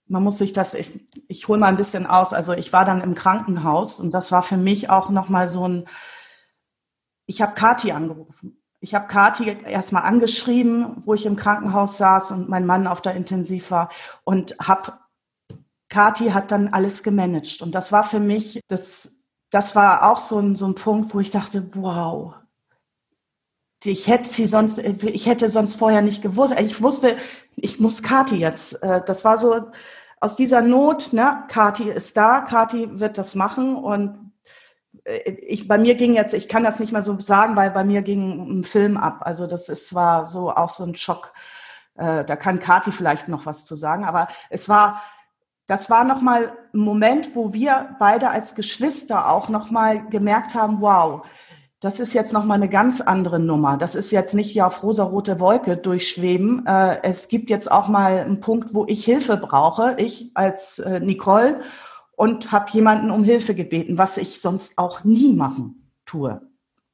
[0.08, 3.02] man muss sich das, ich, ich hole mal ein bisschen aus, also ich war dann
[3.02, 5.88] im Krankenhaus und das war für mich auch nochmal so ein,
[7.26, 8.62] ich habe Kati angerufen.
[8.82, 13.16] Ich habe Kati erstmal angeschrieben, wo ich im Krankenhaus saß und mein Mann auf der
[13.16, 13.90] Intensiv war
[14.26, 14.94] und habe
[15.90, 19.15] Kati hat dann alles gemanagt und das war für mich das
[19.50, 22.34] das war auch so ein, so ein Punkt, wo ich dachte, wow,
[23.84, 26.56] ich hätte sie sonst, ich hätte sonst vorher nicht gewusst.
[26.60, 27.18] Ich wusste,
[27.56, 28.82] ich muss Kati jetzt.
[28.82, 29.72] Äh, das war so
[30.20, 34.32] aus dieser Not, ne, Kati ist da, Kati wird das machen und
[35.04, 37.84] äh, ich, bei mir ging jetzt, ich kann das nicht mehr so sagen, weil bei
[37.84, 39.20] mir ging ein Film ab.
[39.22, 41.34] Also das ist, war so auch so ein Schock.
[41.96, 45.02] Äh, da kann Kati vielleicht noch was zu sagen, aber es war,
[45.68, 51.26] das war nochmal ein Moment, wo wir beide als Geschwister auch nochmal gemerkt haben, wow,
[51.80, 53.78] das ist jetzt nochmal eine ganz andere Nummer.
[53.78, 56.66] Das ist jetzt nicht ja auf rosa-rote Wolke durchschweben.
[56.66, 61.00] Äh, es gibt jetzt auch mal einen Punkt, wo ich Hilfe brauche, ich als äh,
[61.00, 61.62] Nicole,
[62.16, 66.42] und habe jemanden um Hilfe gebeten, was ich sonst auch nie machen tue.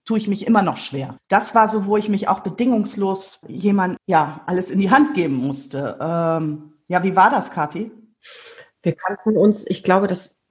[0.04, 1.16] Tue ich mich immer noch schwer.
[1.28, 5.36] Das war so, wo ich mich auch bedingungslos jemand, ja, alles in die Hand geben
[5.36, 5.98] musste.
[6.02, 7.92] Ähm, ja, wie war das, Kathi?
[8.84, 10.42] Wir kannten uns, ich glaube, das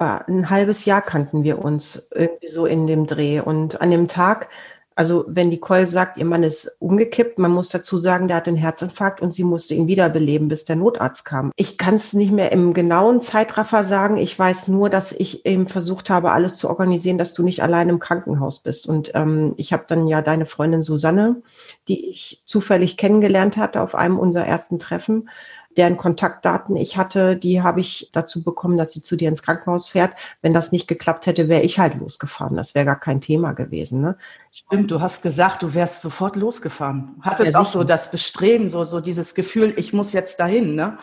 [0.00, 3.40] war ein halbes Jahr kannten wir uns irgendwie so in dem Dreh.
[3.40, 4.48] Und an dem Tag,
[4.96, 8.56] also wenn Nicole sagt, ihr Mann ist umgekippt, man muss dazu sagen, der hat einen
[8.56, 11.52] Herzinfarkt und sie musste ihn wiederbeleben, bis der Notarzt kam.
[11.56, 14.16] Ich kann es nicht mehr im genauen Zeitraffer sagen.
[14.16, 17.88] Ich weiß nur, dass ich eben versucht habe, alles zu organisieren, dass du nicht allein
[17.88, 18.86] im Krankenhaus bist.
[18.86, 21.42] Und ähm, ich habe dann ja deine Freundin Susanne,
[21.88, 25.28] die ich zufällig kennengelernt hatte auf einem unserer ersten Treffen,
[25.76, 29.88] deren Kontaktdaten ich hatte, die habe ich dazu bekommen, dass sie zu dir ins Krankenhaus
[29.88, 30.14] fährt.
[30.42, 32.56] Wenn das nicht geklappt hätte, wäre ich halt losgefahren.
[32.56, 34.00] Das wäre gar kein Thema gewesen.
[34.00, 34.16] Ne?
[34.50, 37.14] Stimmt, du hast gesagt, du wärst sofort losgefahren.
[37.20, 40.98] Hattest ja, auch so das Bestreben, so, so dieses Gefühl, ich muss jetzt dahin, ne?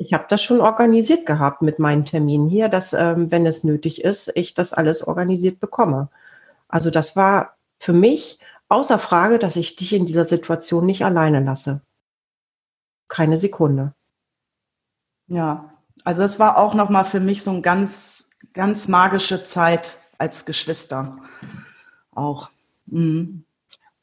[0.00, 4.04] Ich habe das schon organisiert gehabt mit meinen Terminen hier, dass, ähm, wenn es nötig
[4.04, 6.08] ist, ich das alles organisiert bekomme.
[6.68, 11.40] Also das war für mich außer Frage, dass ich dich in dieser Situation nicht alleine
[11.40, 11.82] lasse.
[13.08, 13.94] Keine Sekunde.
[15.28, 15.72] Ja,
[16.04, 21.18] also das war auch nochmal für mich so eine ganz, ganz magische Zeit als Geschwister.
[22.14, 22.50] Auch.
[22.86, 23.44] Mhm.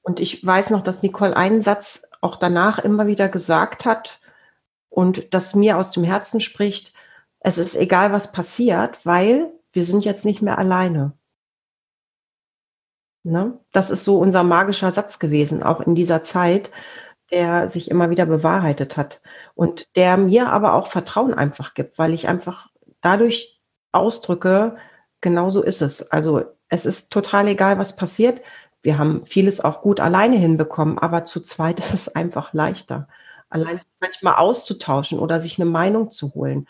[0.01, 4.19] Und ich weiß noch, dass Nicole einen Satz auch danach immer wieder gesagt hat
[4.89, 6.93] und das mir aus dem Herzen spricht,
[7.39, 11.13] es ist egal, was passiert, weil wir sind jetzt nicht mehr alleine.
[13.23, 13.59] Ne?
[13.71, 16.71] Das ist so unser magischer Satz gewesen, auch in dieser Zeit,
[17.31, 19.21] der sich immer wieder bewahrheitet hat
[19.55, 22.69] und der mir aber auch Vertrauen einfach gibt, weil ich einfach
[23.01, 23.61] dadurch
[23.91, 24.77] ausdrücke,
[25.21, 26.11] genau so ist es.
[26.11, 28.41] Also es ist total egal, was passiert.
[28.81, 33.07] Wir haben vieles auch gut alleine hinbekommen, aber zu zweit ist es einfach leichter.
[33.49, 36.67] Allein manchmal auszutauschen oder sich eine Meinung zu holen.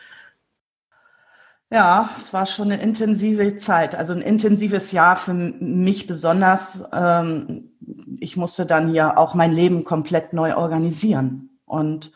[1.71, 6.83] Ja, es war schon eine intensive Zeit, also ein intensives Jahr für mich besonders.
[6.93, 7.71] Ähm,
[8.19, 11.59] ich musste dann hier auch mein Leben komplett neu organisieren.
[11.65, 12.11] Und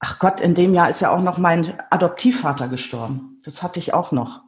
[0.00, 3.40] ach Gott, in dem Jahr ist ja auch noch mein Adoptivvater gestorben.
[3.44, 4.42] Das hatte ich auch noch.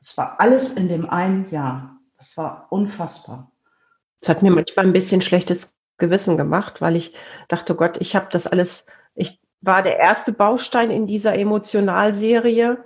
[0.00, 1.98] Es war alles in dem einen Jahr.
[2.16, 3.52] Das war unfassbar.
[4.20, 7.14] Es hat mir manchmal ein bisschen schlechtes Gewissen gemacht, weil ich
[7.48, 12.82] dachte, Gott, ich habe das alles, ich war der erste Baustein in dieser Emotionalserie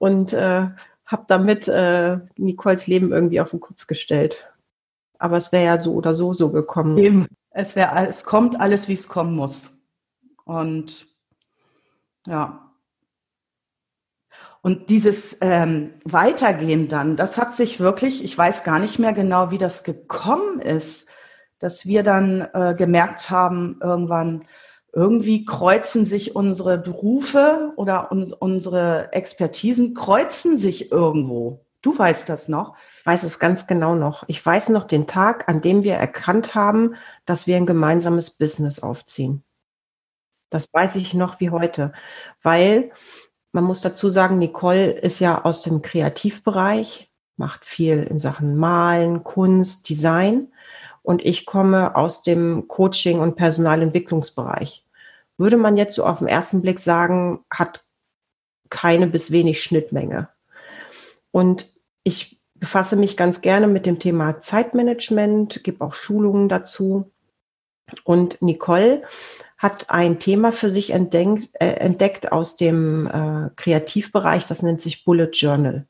[0.00, 0.66] und äh,
[1.04, 4.50] habe damit äh, Nicoles Leben irgendwie auf den Kopf gestellt.
[5.18, 6.96] Aber es wäre ja so oder so so gekommen.
[6.98, 7.26] Eben.
[7.50, 9.84] Es, wär, es kommt alles, wie es kommen muss.
[10.44, 11.06] Und
[12.26, 12.72] ja.
[14.62, 19.50] Und dieses ähm, Weitergehen dann, das hat sich wirklich, ich weiß gar nicht mehr genau,
[19.50, 21.08] wie das gekommen ist,
[21.58, 24.46] dass wir dann äh, gemerkt haben, irgendwann,
[24.92, 31.64] irgendwie kreuzen sich unsere Berufe oder uns, unsere Expertisen kreuzen sich irgendwo.
[31.82, 32.76] Du weißt das noch.
[32.98, 34.24] Ich weiß es ganz genau noch.
[34.26, 38.82] Ich weiß noch den Tag, an dem wir erkannt haben, dass wir ein gemeinsames Business
[38.82, 39.42] aufziehen.
[40.50, 41.92] Das weiß ich noch wie heute,
[42.42, 42.90] weil
[43.52, 49.24] man muss dazu sagen, Nicole ist ja aus dem Kreativbereich, macht viel in Sachen Malen,
[49.24, 50.52] Kunst, Design
[51.10, 54.86] und ich komme aus dem Coaching- und Personalentwicklungsbereich.
[55.38, 57.84] Würde man jetzt so auf den ersten Blick sagen, hat
[58.68, 60.28] keine bis wenig Schnittmenge.
[61.32, 67.10] Und ich befasse mich ganz gerne mit dem Thema Zeitmanagement, gebe auch Schulungen dazu.
[68.04, 69.02] Und Nicole
[69.58, 75.04] hat ein Thema für sich entdeckt, äh, entdeckt aus dem äh, Kreativbereich, das nennt sich
[75.04, 75.88] Bullet Journal.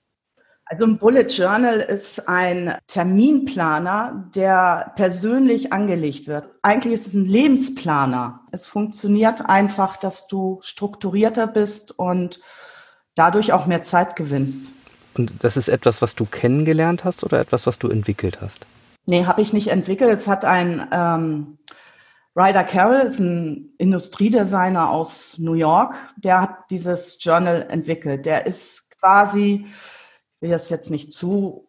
[0.73, 6.45] Also ein Bullet Journal ist ein Terminplaner, der persönlich angelegt wird.
[6.63, 8.43] Eigentlich ist es ein Lebensplaner.
[8.53, 12.39] Es funktioniert einfach, dass du strukturierter bist und
[13.17, 14.71] dadurch auch mehr Zeit gewinnst.
[15.19, 18.65] Und das ist etwas, was du kennengelernt hast oder etwas, was du entwickelt hast?
[19.07, 20.13] Nee, habe ich nicht entwickelt.
[20.13, 21.59] Es hat ein ähm,
[22.37, 28.25] Ryder Carroll, ist ein Industriedesigner aus New York, der hat dieses Journal entwickelt.
[28.25, 29.67] Der ist quasi
[30.41, 31.69] will das jetzt nicht zu,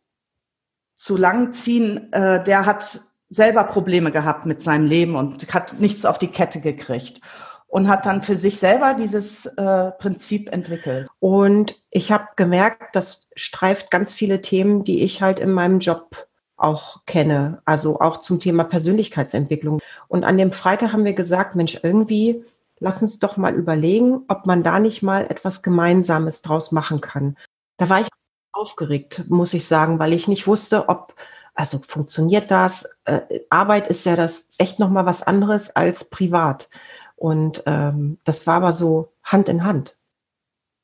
[0.95, 6.05] zu lang ziehen, äh, der hat selber Probleme gehabt mit seinem Leben und hat nichts
[6.05, 7.21] auf die Kette gekriegt
[7.67, 11.07] und hat dann für sich selber dieses äh, Prinzip entwickelt.
[11.19, 16.27] Und ich habe gemerkt, das streift ganz viele Themen, die ich halt in meinem Job
[16.57, 19.79] auch kenne, also auch zum Thema Persönlichkeitsentwicklung.
[20.09, 22.43] Und an dem Freitag haben wir gesagt, Mensch, irgendwie
[22.81, 27.37] lass uns doch mal überlegen, ob man da nicht mal etwas Gemeinsames draus machen kann.
[27.77, 28.07] Da war ich
[28.53, 31.15] aufgeregt, muss ich sagen, weil ich nicht wusste, ob,
[31.53, 32.99] also funktioniert das?
[33.05, 36.69] Äh, Arbeit ist ja das echt nochmal was anderes als privat.
[37.15, 39.97] Und ähm, das war aber so Hand in Hand.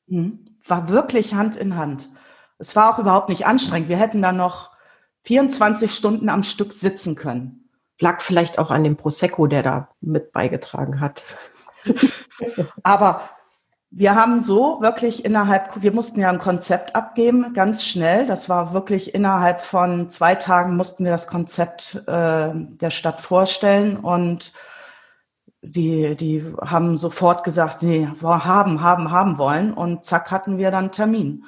[0.06, 0.58] Mhm.
[0.66, 2.08] War wirklich Hand in Hand.
[2.58, 3.88] Es war auch überhaupt nicht anstrengend.
[3.88, 4.72] Wir hätten da noch
[5.24, 7.68] 24 Stunden am Stück sitzen können.
[8.00, 11.24] Lag vielleicht auch an dem Prosecco, der da mit beigetragen hat.
[12.82, 13.28] aber
[13.90, 18.26] wir haben so wirklich innerhalb, wir mussten ja ein Konzept abgeben, ganz schnell.
[18.26, 23.96] Das war wirklich innerhalb von zwei Tagen mussten wir das Konzept äh, der Stadt vorstellen
[23.96, 24.52] und
[25.62, 30.92] die, die haben sofort gesagt, nee, haben, haben, haben wollen und zack hatten wir dann
[30.92, 31.44] Termin.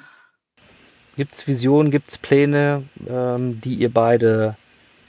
[1.15, 4.55] Gibt es Visionen, gibt es Pläne, ähm, die ihr beide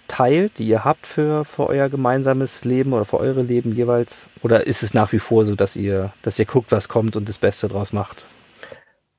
[0.09, 4.27] teilt, die ihr habt für, für euer gemeinsames Leben oder für eure Leben jeweils?
[4.43, 7.29] Oder ist es nach wie vor so, dass ihr, dass ihr guckt, was kommt und
[7.29, 8.25] das Beste draus macht?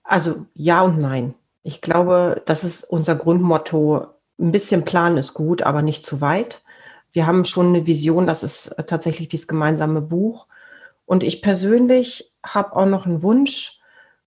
[0.03, 1.33] Also ja und nein.
[1.63, 4.07] Ich glaube, das ist unser Grundmotto.
[4.39, 6.63] Ein bisschen Plan ist gut, aber nicht zu weit.
[7.11, 10.47] Wir haben schon eine Vision, das ist tatsächlich dieses gemeinsame Buch.
[11.05, 13.79] Und ich persönlich habe auch noch einen Wunsch,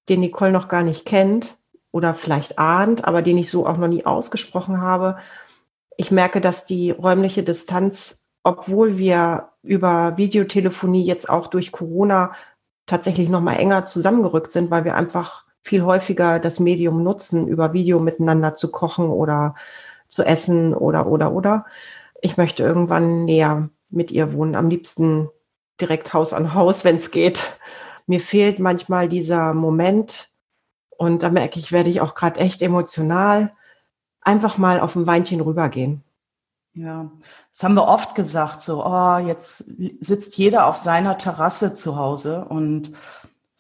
[0.09, 1.57] den Nicole noch gar nicht kennt
[1.91, 5.19] oder vielleicht ahnt, aber den ich so auch noch nie ausgesprochen habe
[5.97, 12.33] ich merke, dass die räumliche Distanz, obwohl wir über Videotelefonie jetzt auch durch Corona
[12.87, 17.73] tatsächlich noch mal enger zusammengerückt sind, weil wir einfach viel häufiger das Medium nutzen, über
[17.73, 19.57] Video miteinander zu kochen oder
[20.09, 21.67] zu essen oder oder oder.
[22.23, 25.29] Ich möchte irgendwann näher mit ihr wohnen, am liebsten
[25.81, 27.43] direkt Haus an Haus, wenn es geht.
[28.07, 30.31] Mir fehlt manchmal dieser Moment
[30.91, 33.53] und da merke ich, werde ich auch gerade echt emotional
[34.27, 36.03] einfach mal auf ein Weinchen rübergehen.
[36.75, 37.11] Ja,
[37.53, 42.45] das haben wir oft gesagt, so, oh, jetzt sitzt jeder auf seiner Terrasse zu Hause
[42.45, 42.93] und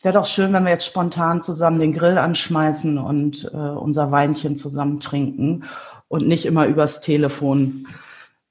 [0.02, 4.56] wäre doch schön, wenn wir jetzt spontan zusammen den Grill anschmeißen und äh, unser Weinchen
[4.56, 5.64] zusammen trinken
[6.08, 7.86] und nicht immer übers Telefon.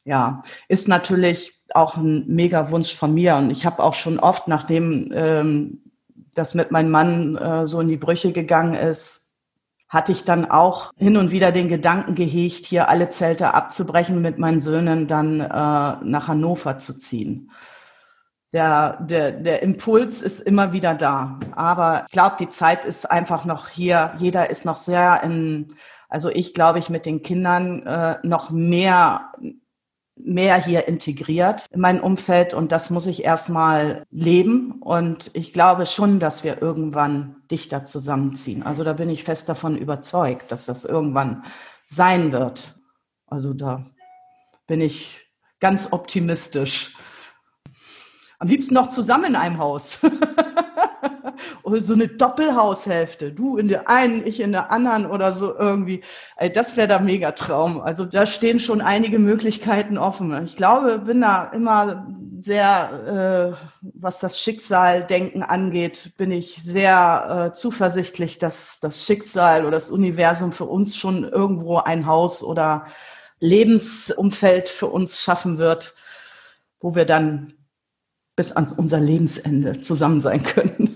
[0.03, 4.47] Ja, ist natürlich auch ein mega Wunsch von mir und ich habe auch schon oft,
[4.47, 5.81] nachdem ähm,
[6.33, 9.24] das mit meinem Mann äh, so in die Brüche gegangen ist,
[9.95, 14.37] hatte ich dann auch hin und wieder den Gedanken gehegt, hier alle Zelte abzubrechen, mit
[14.37, 17.49] meinen Söhnen dann äh, nach Hannover zu ziehen.
[18.51, 21.39] Der, der, der Impuls ist immer wieder da.
[21.55, 24.13] Aber ich glaube, die Zeit ist einfach noch hier.
[24.17, 25.75] Jeder ist noch sehr in,
[26.09, 29.31] also ich glaube ich mit den Kindern äh, noch mehr
[30.17, 35.85] mehr hier integriert in mein Umfeld und das muss ich erstmal leben und ich glaube
[35.85, 38.63] schon, dass wir irgendwann dichter zusammenziehen.
[38.63, 41.43] Also da bin ich fest davon überzeugt, dass das irgendwann
[41.85, 42.75] sein wird.
[43.27, 43.85] Also da
[44.67, 45.19] bin ich
[45.59, 46.95] ganz optimistisch.
[48.39, 49.99] Am liebsten noch zusammen in einem Haus.
[51.65, 53.31] so eine Doppelhaushälfte.
[53.31, 56.01] Du in der einen, ich in der anderen oder so irgendwie.
[56.53, 57.81] Das wäre der Megatraum.
[57.81, 60.43] Also da stehen schon einige Möglichkeiten offen.
[60.43, 62.07] Ich glaube, bin da immer
[62.39, 69.71] sehr, äh, was das Schicksaldenken angeht, bin ich sehr äh, zuversichtlich, dass das Schicksal oder
[69.71, 72.85] das Universum für uns schon irgendwo ein Haus oder
[73.39, 75.95] Lebensumfeld für uns schaffen wird,
[76.79, 77.53] wo wir dann
[78.35, 80.94] bis an unser Lebensende zusammen sein können.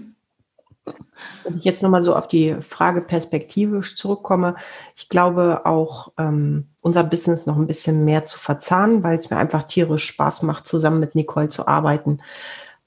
[1.49, 4.55] Wenn ich jetzt nochmal so auf die Frage perspektivisch zurückkomme,
[4.95, 9.37] ich glaube auch ähm, unser Business noch ein bisschen mehr zu verzahnen, weil es mir
[9.37, 12.19] einfach tierisch Spaß macht, zusammen mit Nicole zu arbeiten.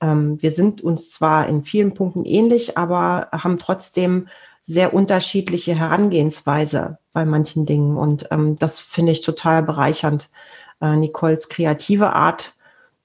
[0.00, 4.28] Ähm, wir sind uns zwar in vielen Punkten ähnlich, aber haben trotzdem
[4.62, 7.96] sehr unterschiedliche Herangehensweise bei manchen Dingen.
[7.96, 10.30] Und ähm, das finde ich total bereichernd,
[10.80, 12.54] äh, Nicoles kreative Art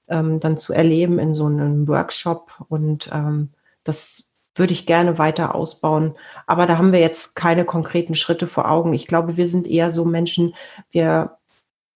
[0.06, 2.52] ähm, dann zu erleben in so einem Workshop.
[2.68, 3.50] Und ähm,
[3.82, 4.27] das
[4.58, 6.14] würde ich gerne weiter ausbauen.
[6.46, 8.92] Aber da haben wir jetzt keine konkreten Schritte vor Augen.
[8.92, 10.54] Ich glaube, wir sind eher so Menschen,
[10.90, 11.38] wir,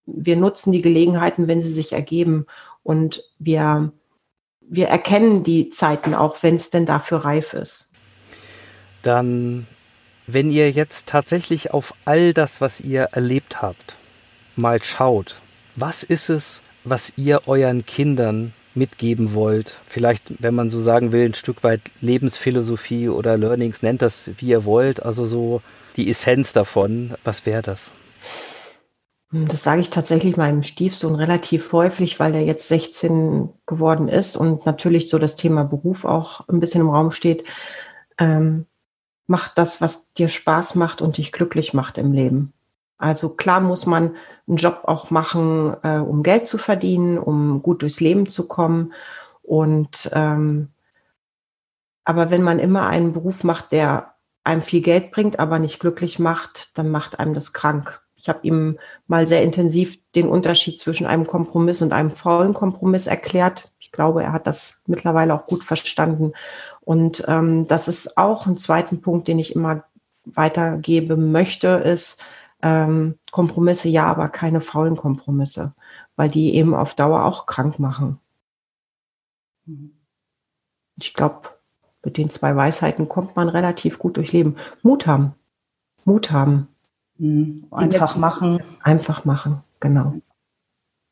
[0.07, 2.47] wir nutzen die Gelegenheiten, wenn sie sich ergeben.
[2.83, 3.93] Und wir,
[4.61, 7.93] wir erkennen die Zeiten auch, wenn es denn dafür reif ist.
[9.03, 9.67] Dann,
[10.27, 13.97] wenn ihr jetzt tatsächlich auf all das, was ihr erlebt habt,
[14.57, 15.37] mal schaut,
[15.77, 19.79] was ist es, was ihr euren Kindern mitgeben wollt?
[19.85, 24.47] Vielleicht, wenn man so sagen will, ein Stück weit Lebensphilosophie oder Learnings, nennt das wie
[24.49, 25.63] ihr wollt, also so
[25.97, 27.15] die Essenz davon.
[27.25, 27.91] Was wäre das?
[29.33, 34.67] Das sage ich tatsächlich meinem Stiefsohn relativ häufig, weil er jetzt 16 geworden ist und
[34.67, 37.45] natürlich so das Thema Beruf auch ein bisschen im Raum steht.
[38.19, 38.67] Ähm,
[39.27, 42.53] mach das, was dir Spaß macht und dich glücklich macht im Leben.
[43.03, 47.83] Also klar muss man einen Job auch machen, äh, um Geld zu verdienen, um gut
[47.83, 48.93] durchs Leben zu kommen.
[49.43, 50.69] Und ähm,
[52.05, 56.21] aber wenn man immer einen Beruf macht, der einem viel Geld bringt, aber nicht glücklich
[56.21, 58.01] macht, dann macht einem das krank.
[58.15, 58.79] Ich habe ihm
[59.09, 63.73] mal sehr intensiv den Unterschied zwischen einem Kompromiss und einem faulen Kompromiss erklärt.
[63.81, 66.35] Ich glaube, er hat das mittlerweile auch gut verstanden.
[66.81, 69.85] Und ähm, das ist auch ein zweiten Punkt, den ich immer
[70.25, 72.21] weitergeben möchte, ist,
[72.63, 75.75] ähm, Kompromisse ja, aber keine faulen Kompromisse,
[76.17, 78.19] weil die eben auf Dauer auch krank machen.
[81.01, 81.49] Ich glaube,
[82.05, 84.57] mit den zwei Weisheiten kommt man relativ gut durch Leben.
[84.83, 85.35] Mut haben.
[86.05, 86.69] Mut haben.
[87.19, 87.67] Mhm.
[87.71, 88.61] Einfach machen.
[88.83, 90.15] Einfach machen, genau.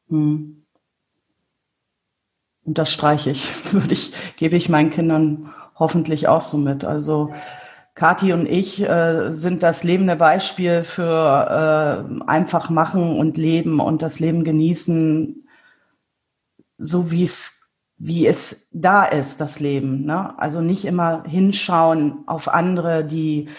[0.09, 0.65] Mhm.
[2.65, 6.85] Unterstreiche ich, würde ich, gebe ich meinen Kindern hoffentlich auch so mit.
[6.85, 7.33] Also
[8.01, 14.01] Kathi und ich äh, sind das lebende Beispiel für äh, einfach machen und leben und
[14.01, 15.47] das Leben genießen,
[16.79, 20.07] so wie es wie es da ist, das Leben.
[20.07, 20.33] Ne?
[20.39, 23.51] Also nicht immer hinschauen auf andere, die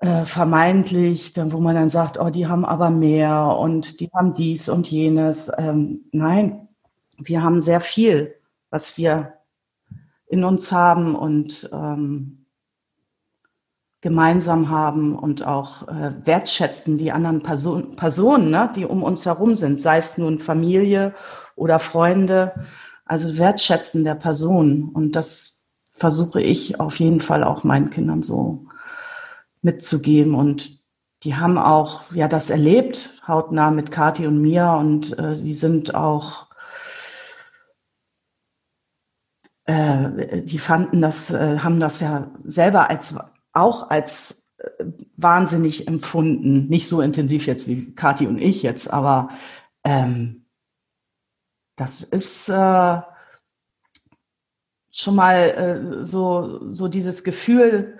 [0.00, 4.34] äh, vermeintlich, dann, wo man dann sagt, oh, die haben aber mehr und die haben
[4.34, 5.50] dies und jenes.
[5.56, 6.68] Ähm, nein,
[7.16, 8.34] wir haben sehr viel,
[8.68, 9.32] was wir
[10.26, 12.43] in uns haben und ähm,
[14.04, 19.56] gemeinsam haben und auch äh, wertschätzen die anderen Person, Personen, ne, die um uns herum
[19.56, 21.14] sind, sei es nun Familie
[21.56, 22.52] oder Freunde,
[23.06, 24.90] also wertschätzen der Person.
[24.92, 28.66] Und das versuche ich auf jeden Fall auch meinen Kindern so
[29.62, 30.34] mitzugeben.
[30.34, 30.82] Und
[31.22, 34.72] die haben auch ja das erlebt, hautnah mit Kathi und mir.
[34.78, 36.48] Und äh, die sind auch
[39.64, 43.16] äh, die fanden das, äh, haben das ja selber als
[43.54, 44.84] auch als äh,
[45.16, 46.68] wahnsinnig empfunden.
[46.68, 49.30] Nicht so intensiv jetzt wie Kathi und ich jetzt, aber
[49.84, 50.44] ähm,
[51.76, 53.00] das ist äh,
[54.90, 57.98] schon mal äh, so, so dieses Gefühl,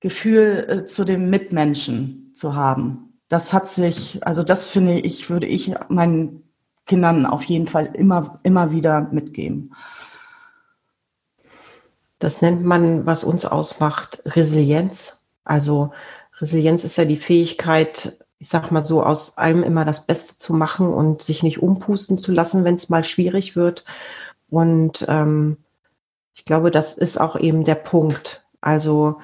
[0.00, 3.20] Gefühl äh, zu dem Mitmenschen zu haben.
[3.28, 6.42] Das hat sich, also das finde ich, würde ich meinen
[6.86, 9.74] Kindern auf jeden Fall immer, immer wieder mitgeben.
[12.18, 15.24] Das nennt man, was uns ausmacht, Resilienz.
[15.44, 15.92] Also
[16.38, 20.54] Resilienz ist ja die Fähigkeit, ich sag mal so, aus allem immer das Beste zu
[20.54, 23.84] machen und sich nicht umpusten zu lassen, wenn es mal schwierig wird.
[24.48, 25.58] Und ähm,
[26.34, 28.46] ich glaube, das ist auch eben der Punkt.
[28.60, 29.20] Also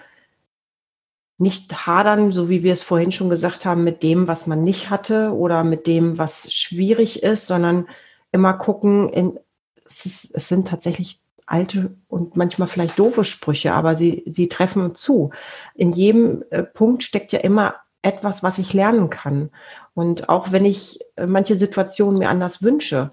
[1.39, 4.91] nicht hadern, so wie wir es vorhin schon gesagt haben, mit dem, was man nicht
[4.91, 7.89] hatte oder mit dem, was schwierig ist, sondern
[8.31, 9.41] immer gucken, in,
[9.87, 11.20] es, ist, es sind tatsächlich
[11.51, 15.31] alte und manchmal vielleicht doofe Sprüche, aber sie, sie treffen zu.
[15.75, 19.51] In jedem äh, Punkt steckt ja immer etwas, was ich lernen kann.
[19.95, 23.13] Und auch wenn ich äh, manche Situationen mir anders wünsche,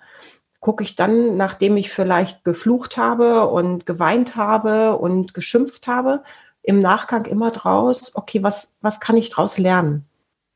[0.59, 6.23] gucke ich dann, nachdem ich vielleicht geflucht habe und geweint habe und geschimpft habe,
[6.61, 10.05] im Nachgang immer draus, okay, was, was kann ich draus lernen?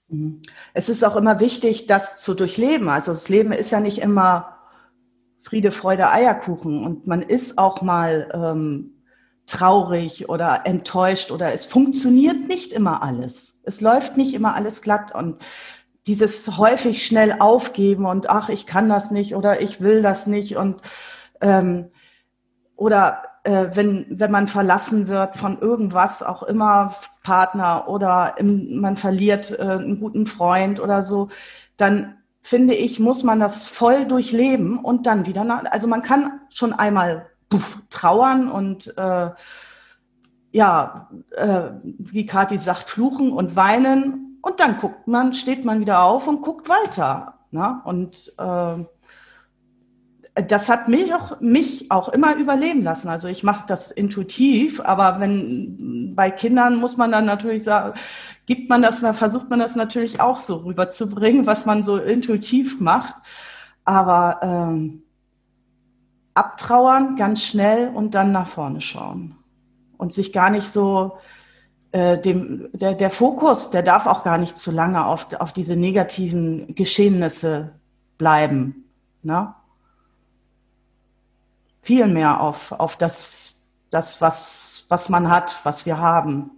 [0.09, 0.41] Mhm.
[0.73, 2.89] Es ist auch immer wichtig, das zu durchleben.
[2.89, 4.57] Also das Leben ist ja nicht immer
[5.43, 6.83] Friede, Freude, Eierkuchen.
[6.83, 9.03] Und man ist auch mal ähm,
[9.47, 13.61] traurig oder enttäuscht oder es funktioniert nicht immer alles.
[13.65, 15.13] Es läuft nicht immer alles glatt.
[15.13, 15.37] Und
[16.07, 20.57] dieses häufig schnell aufgeben und ach, ich kann das nicht oder ich will das nicht
[20.57, 20.81] und
[21.41, 21.91] ähm,
[22.75, 28.97] oder äh, wenn, wenn man verlassen wird von irgendwas, auch immer Partner oder im, man
[28.97, 31.29] verliert äh, einen guten Freund oder so,
[31.77, 36.41] dann finde ich, muss man das voll durchleben und dann wieder nach, also man kann
[36.49, 39.29] schon einmal puff, trauern und äh,
[40.51, 46.03] ja, äh, wie Kathi sagt, fluchen und weinen und dann guckt man, steht man wieder
[46.03, 47.35] auf und guckt weiter.
[47.51, 47.81] Ne?
[47.85, 48.83] Und äh,
[50.35, 53.09] das hat mich auch, mich auch immer überleben lassen.
[53.09, 57.99] Also ich mache das intuitiv, aber wenn bei Kindern muss man dann natürlich sagen,
[58.45, 63.15] gibt man das, versucht man das natürlich auch so rüberzubringen, was man so intuitiv macht.
[63.83, 65.03] Aber ähm,
[66.33, 69.35] abtrauern ganz schnell und dann nach vorne schauen
[69.97, 71.17] und sich gar nicht so
[71.91, 75.75] äh, dem der, der Fokus, der darf auch gar nicht zu lange auf, auf diese
[75.75, 77.73] negativen Geschehnisse
[78.17, 78.85] bleiben.
[79.23, 79.53] Ne?
[81.81, 86.51] Viel mehr auf, auf das, das was, was man hat, was wir haben.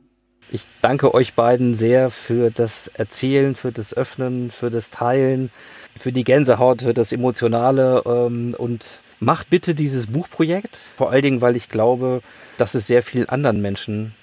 [0.52, 5.52] Ich danke euch beiden sehr für das Erzählen, für das Öffnen, für das Teilen,
[5.98, 10.78] für die Gänsehaut, für das Emotionale ähm, und macht bitte dieses Buchprojekt.
[10.98, 12.22] Vor allen Dingen, weil ich glaube,
[12.58, 14.14] dass es sehr vielen anderen Menschen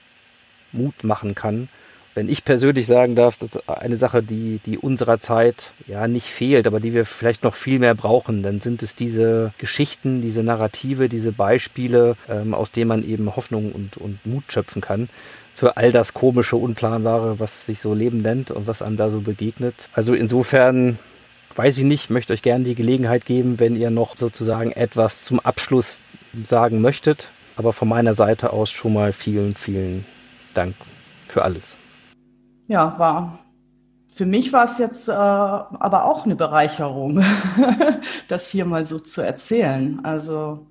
[0.73, 1.69] Mut machen kann,
[2.15, 6.27] wenn ich persönlich sagen darf, das ist eine Sache, die, die unserer Zeit ja nicht
[6.27, 10.43] fehlt, aber die wir vielleicht noch viel mehr brauchen, dann sind es diese Geschichten, diese
[10.43, 15.09] Narrative, diese Beispiele, ähm, aus denen man eben Hoffnung und, und Mut schöpfen kann
[15.55, 19.21] für all das komische, unplanbare, was sich so Leben nennt und was einem da so
[19.21, 19.75] begegnet.
[19.93, 20.99] Also insofern
[21.55, 25.39] weiß ich nicht, möchte euch gerne die Gelegenheit geben, wenn ihr noch sozusagen etwas zum
[25.39, 26.01] Abschluss
[26.45, 27.29] sagen möchtet.
[27.57, 30.07] Aber von meiner Seite aus schon mal vielen, vielen
[30.55, 30.75] Dank
[31.29, 31.75] für alles
[32.71, 33.41] ja, war
[34.13, 37.25] für mich war es jetzt äh, aber auch eine Bereicherung,
[38.29, 40.05] das hier mal so zu erzählen.
[40.05, 40.67] Also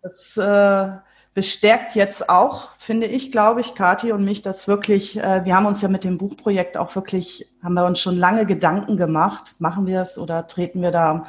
[0.00, 0.88] das äh,
[1.34, 5.66] bestärkt jetzt auch, finde ich, glaube ich, Kathi und mich, dass wirklich, äh, wir haben
[5.66, 9.86] uns ja mit dem Buchprojekt auch wirklich, haben wir uns schon lange Gedanken gemacht, machen
[9.86, 11.26] wir es oder treten wir da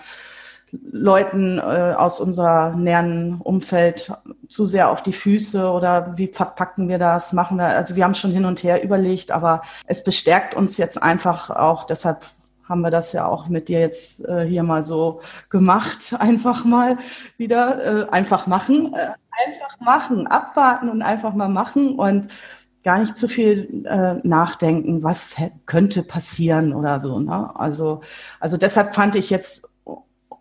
[0.71, 4.13] Leuten äh, aus unser näheren Umfeld
[4.47, 8.15] zu sehr auf die Füße oder wie verpacken wir das, machen wir, also wir haben
[8.15, 12.19] schon hin und her überlegt, aber es bestärkt uns jetzt einfach auch, deshalb
[12.69, 16.97] haben wir das ja auch mit dir jetzt äh, hier mal so gemacht, einfach mal
[17.37, 19.07] wieder, äh, einfach machen, äh,
[19.45, 22.29] einfach machen, abwarten und einfach mal machen und
[22.83, 27.19] gar nicht zu viel äh, nachdenken, was könnte passieren oder so.
[27.19, 27.51] Ne?
[27.55, 28.01] Also,
[28.39, 29.70] also deshalb fand ich jetzt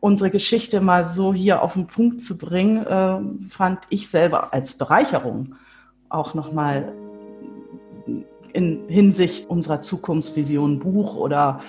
[0.00, 4.76] unsere Geschichte mal so hier auf den Punkt zu bringen, äh, fand ich selber als
[4.78, 5.54] Bereicherung
[6.08, 6.92] auch nochmal
[8.52, 11.60] in Hinsicht unserer Zukunftsvision Buch oder